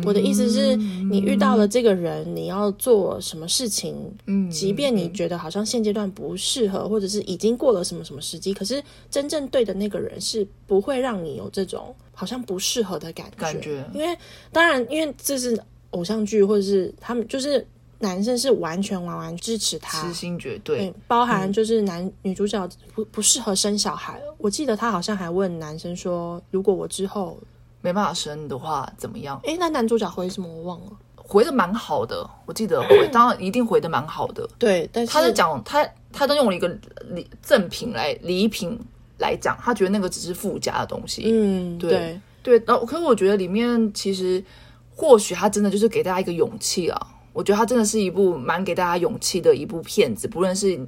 [0.04, 3.96] 我的意思是，你遇到了这个人，你要做什么事情？
[4.26, 13.36] 嗯，即便你觉得好像现阶段不适合，或者是已经过了什么什么时机，可是真正对的那个人是不会让你有这种好像不适合的感觉。
[13.36, 14.16] 感觉，因为
[14.50, 17.66] 当然，因为这是偶像剧，或者是他们就是
[17.98, 24.20] 男生是完全完完支持他，痴心绝对，对，包含就是男、嗯、女主角不不适合生小孩。
[24.38, 27.38] 我记得他好像还问男生说：“如果我之后。”
[27.82, 29.38] 没办法生的话怎么样？
[29.44, 34.48] 哎，那男主角回什么我忘了，回的蛮好的，我记得回，当然一定回的蛮好的。
[34.58, 36.68] 对，但是他是讲他他都用了一个
[37.10, 38.78] 礼赠品来礼品
[39.18, 41.24] 来讲，他觉得那个只是附加的东西。
[41.26, 42.62] 嗯，对对。
[42.66, 44.42] 然后，可是我觉得里面其实
[44.94, 47.08] 或许他真的就是给大家一个勇气啊。
[47.34, 50.78] 我觉得他真的是一部蛮给大家勇气的一部片子，不论是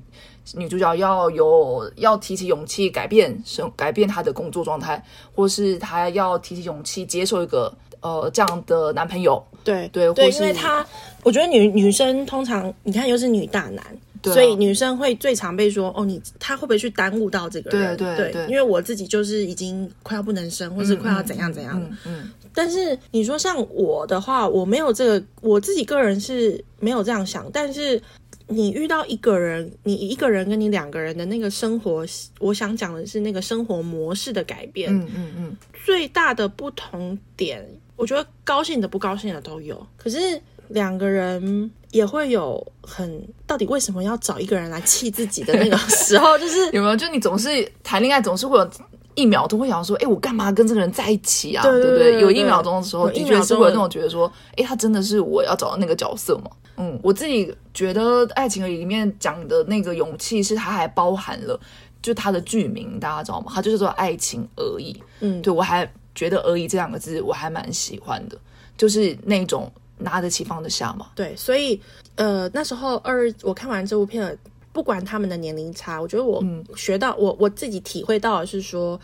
[0.55, 5.03] 女主角要有要提起勇气改变生改变她的工作状态，
[5.35, 10.85] 或是她要提起勇气接受一个呃这样的男朋友，对对对，因为她
[11.23, 13.83] 我觉得女女生通常你看又是女大男，
[14.21, 17.97] 对啊，所以女生会最常被说哦，你她会不会去耽误到这个人？
[17.97, 21.89] 对对对，对，因为我自己就是已经快要不能生，或是快要怎样怎样，嗯。
[21.91, 27.51] 嗯嗯但是你说像我的话，我没有这个，我自己个人是没有这样想。
[27.53, 28.01] 但是
[28.47, 32.05] 你遇到一个人，你一个人跟你两个人的那个生活，
[32.39, 34.95] 我想讲的是那个生活模式的改变。
[34.95, 35.57] 嗯嗯嗯。
[35.85, 37.67] 最大的不同点，
[37.97, 39.87] 我觉得高兴的、不高兴的都有。
[39.97, 46.97] 可是两个人也会有很，到底为什么要找一个人来气自己的那个时候，就是 有没有？
[46.97, 48.71] 就你总是谈恋爱，总是会有。
[49.15, 51.63] 一秒都会想说，哎，我干嘛跟这个人在一起啊？
[51.63, 52.21] 对，对不对？
[52.21, 56.51] 有一秒钟的时候，的确是会有那种觉得说，哎，他真的是我要找的那个角色吗？
[56.77, 61.59] 嗯，我自己觉得《爱情而已》里面讲的那个勇气，是它还包含了，
[62.03, 63.53] 就它的剧名，大家知道吗？
[63.55, 65.01] 它就是说“爱情而已”。
[65.21, 68.37] 嗯，对，我还觉得“而已”这两个字我还蛮喜欢的，
[68.77, 71.07] 就是那种拿得起放得下嘛。
[71.15, 71.81] 对，所以
[72.17, 74.37] 呃，那时候二我看完这部片。
[74.75, 76.45] 不管他们的年龄差，我觉得我
[76.75, 79.01] 学到、嗯、我我自己体会到的是说，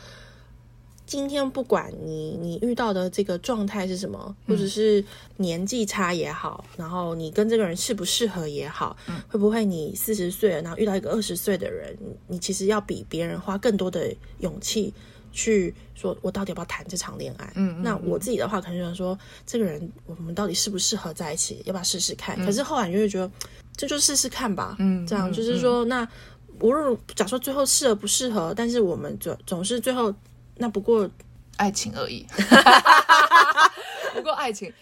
[1.07, 5.03] 今天不管你你遇到的这个状态是什么，或者是
[5.37, 11.97] 年纪差也好，然后你跟这个人适不适合也好，嗯、会不会你四十岁了，然后遇到一个二十岁的人，
[12.27, 14.93] 你其实要比别人花更多的勇气
[15.31, 17.53] 去说，我到底要不要谈这场恋爱？
[17.55, 19.17] 嗯，嗯，嗯，那我自己的话，可能就想说，
[19.47, 22.35] 这个人我们到底适不适合在一起，要不要试试看？
[22.41, 23.31] 嗯、可是后来你就会觉得。
[23.77, 26.09] 这就试试看吧，嗯，这样就是说，嗯、那
[26.61, 30.15] 无论假说最后适合不适合，但是我们总总是最后
[30.57, 31.09] 那不过
[31.57, 32.27] 爱情而已，
[34.15, 34.73] 不过爱情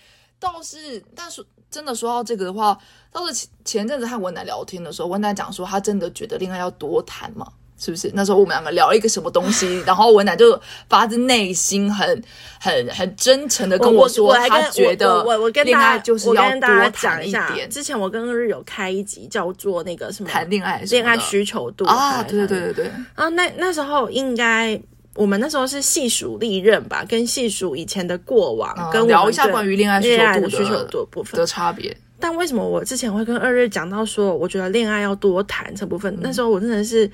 [0.41, 2.79] 倒是，但是真的说到这个的话，
[3.13, 7.53] 倒是前前阵子和文楠聊天的时候，文楠讲说他真的觉得恋爱要多谈嘛。
[7.79, 12.23] 是不是那时候我们两个聊了一个什么东西，然后文男就发自内心很、
[12.61, 17.71] 很、很真诚的跟我说，他觉得我我跟大家就是要多谈一点。
[17.71, 22.93] 之前我跟日有开一集叫做那个什么谈恋爱恋爱需求度啊，对对对对对。
[23.15, 24.81] 啊，那那时候应该
[25.15, 31.97] 我们那时候是细数历任吧，跟细数以前的过往，嗯、跟聊一下关于恋爱需求度的需求度的部分的差别。
[32.21, 36.13] 但为什么我之前会跟二日讲到说，我觉得恋爱要多谈这部分？
[36.15, 37.09] 嗯、那时候我真的是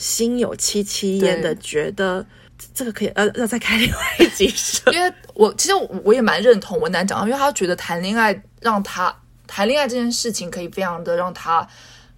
[0.00, 2.24] 心有戚戚焉的，觉得
[2.74, 4.90] 这个可以呃要，再开另外一集说。
[4.92, 9.14] 因为我其实我也蛮认同文楠讲的，因为他觉得谈恋爱让他
[9.46, 11.68] 谈恋爱这件事情可以非常的让他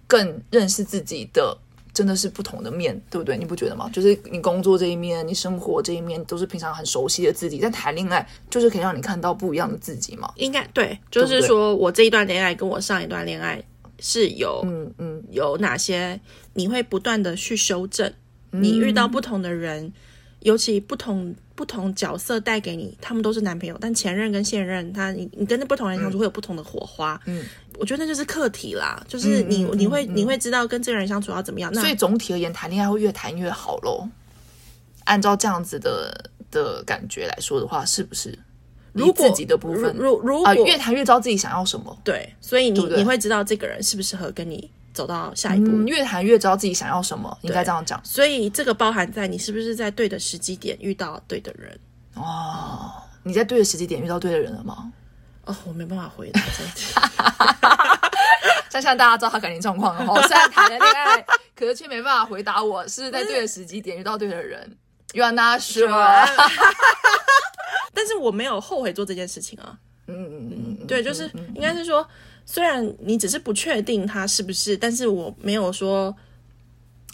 [0.07, 1.57] 更认识自己的。
[1.93, 3.37] 真的是不同的面对不对？
[3.37, 3.87] 你不觉得吗？
[3.93, 7.59] 就是你工作这一面，你生活这一面，都是平常很熟悉的自己。
[7.61, 10.33] 但谈恋爱就是可以让你看到不一样的自己嘛？
[10.37, 13.63] 应该对，就是说我这一段恋爱跟我上一段恋爱
[13.99, 16.19] 是有，嗯嗯，有哪些
[16.53, 18.13] 你会不断的去修正？
[18.51, 19.93] 你遇到不同的人，嗯、
[20.41, 27.39] 尤其不同不同角色带给你，他们都是男朋友，但前任跟现任，他你你跟那不同人相处会有不同的火花，嗯。
[27.39, 27.45] 嗯
[27.79, 31.71] 我觉得那就是课题啦，就是你、嗯、你会、嗯、你会知道跟这个人相处要怎么样。
[31.73, 34.07] 那所以总体而言，谈恋爱会越谈越好喽。
[35.05, 38.37] 按照这样子的的感觉来说的话，是不是？
[38.91, 45.71] 如果自己的部分，如如果、呃、越谈越知道自己想要什么，对，所以你你会知道这个人适不适合跟你走到下一步。
[45.71, 47.99] 嗯、越谈越知道自己想要什么，应该这样讲。
[48.03, 51.79] 所以这个包含在你是不是在对的时机点遇到对的人
[52.15, 52.91] 哦？
[53.23, 54.91] 你在对的时机点遇到对的人了吗？
[55.45, 56.93] 哦，我没办法回答这一题。
[58.69, 61.23] 想想大家知道他感情状况了哈，虽然谈了恋爱，
[61.55, 64.77] 可是却没办法回答我是在对的时机点遇到对的人。
[65.13, 66.27] You are not sure。
[67.93, 69.77] 但是我没有后悔做这件事情啊。
[70.07, 72.05] 嗯嗯嗯，对，就是应该是说，
[72.45, 76.15] 虽然你只是不确定他是不是，但是我没有说，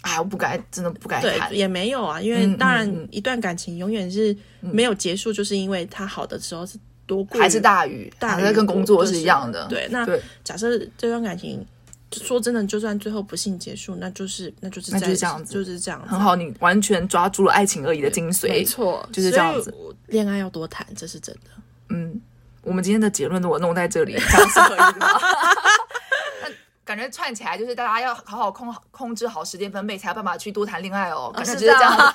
[0.02, 2.20] 哎，我不该，真的不该谈，也没有啊。
[2.20, 7.26] 因为当然，一段感情永远是没有结束，就是因为他好的时候是多。
[7.30, 9.66] 还是大于，大于跟工作是一样的。
[9.68, 10.06] 对，那
[10.42, 11.64] 假设这段感情，
[12.12, 16.00] 说真的，就算最后不幸结束，那就是那就是那就是这样子，就是这样。
[16.06, 19.72] 很好，你完全抓住了爱情而已的精髓，没错，就是这样子。
[20.08, 21.50] 恋爱要多谈，这是真的。
[21.90, 22.20] 嗯，
[22.62, 25.20] 我们今天的结论都我弄在这里， 这样是可以的吗？
[26.42, 26.48] 那
[26.84, 31.32] 感觉串起来就是大家要好好控控制好时间分配，才有办法去多谈恋爱哦。
[31.34, 32.14] 感觉就是这样。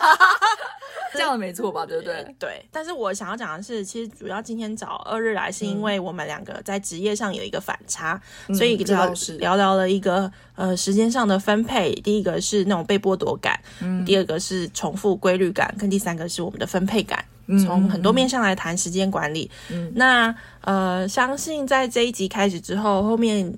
[1.16, 1.86] 这样没错吧？
[1.86, 2.36] 对不对？
[2.38, 2.66] 对。
[2.72, 8.95] 但是我想要讲的是，其实主要今天找二日来，是因为我们两个在职业上有一个反差，嗯、所以就
[9.39, 11.93] 聊聊了一个呃时间上的分配。
[11.95, 17.24] 第一个是那种被剥夺感，嗯、第二个是重复规律感，跟第三个是我们的分配感。
[17.66, 19.49] 从很多面向来谈时间管理。
[19.72, 23.57] 嗯、那呃，相信在这一集开始之后，后面。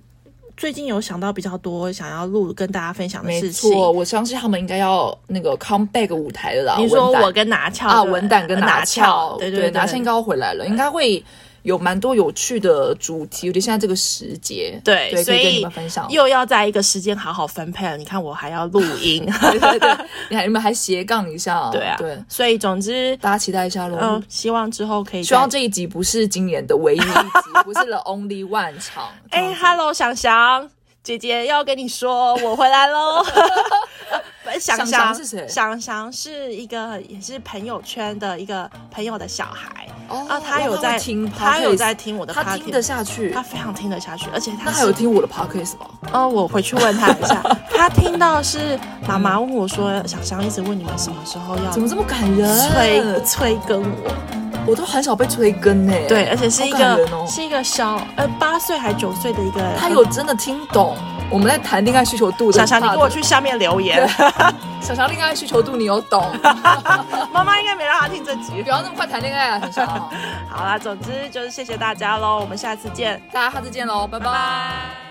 [0.58, 6.76] 最近有想到比较多想要录跟大家分享的事情，没错，我相信他们应该要那个 come back 舞台了啦。
[6.80, 11.24] 你说我跟拿翘啊，文胆跟拿翘，对对对，拿翘应该要回来了，应该会。
[11.68, 16.10] 有蛮多有趣的主题，我觉得现在这个时节，对，对，所以以跟你们分享。
[16.10, 17.98] 又要在一个时间好好分配了。
[17.98, 19.98] 你看，我还要录音， 对对对，
[20.30, 22.18] 你还你们还斜杠一下，对啊，对。
[22.30, 23.98] 所以总之，大家期待一下喽。
[24.02, 25.24] 嗯，希望之后可以。
[25.24, 29.10] 希望这一集不是今年的唯一一集，不是 the only one 场。
[29.32, 30.70] 哎，Hello，翔翔
[31.04, 33.26] 姐姐要跟你说，我回来喽。
[34.60, 35.48] 翔翔是谁？
[35.48, 45.88] 翔翔是一个也是朋友圈的一个朋友的小孩哦，啊，他有在听，他有在听我的他听得下去，他非常听得下去，而且他还有听我的 podcast 吗？
[46.14, 47.42] 哦，我回去问他一下，
[47.72, 52.58] 他听到是妈妈问我说，翔翔一直问你们什么时候要，怎么这么感人？
[52.70, 55.94] 催催更我，我都很少被催更呢。
[56.08, 60.96] 对，而且是一个是一个小呃八岁还九岁的一个，他有真的听懂。
[61.30, 64.08] 我们在谈恋爱需求度的，翔翔，你给我去下面留言。
[64.82, 66.32] 小乔恋爱需求度，你有懂？
[67.34, 70.10] 妈妈应该没让他听这集，不要那么快谈恋爱啊，翔翔。
[70.50, 74.26] 好啦，总之就是谢谢大家喽，我们下次见，大家下次见喽，拜拜。
[74.26, 75.07] 拜拜。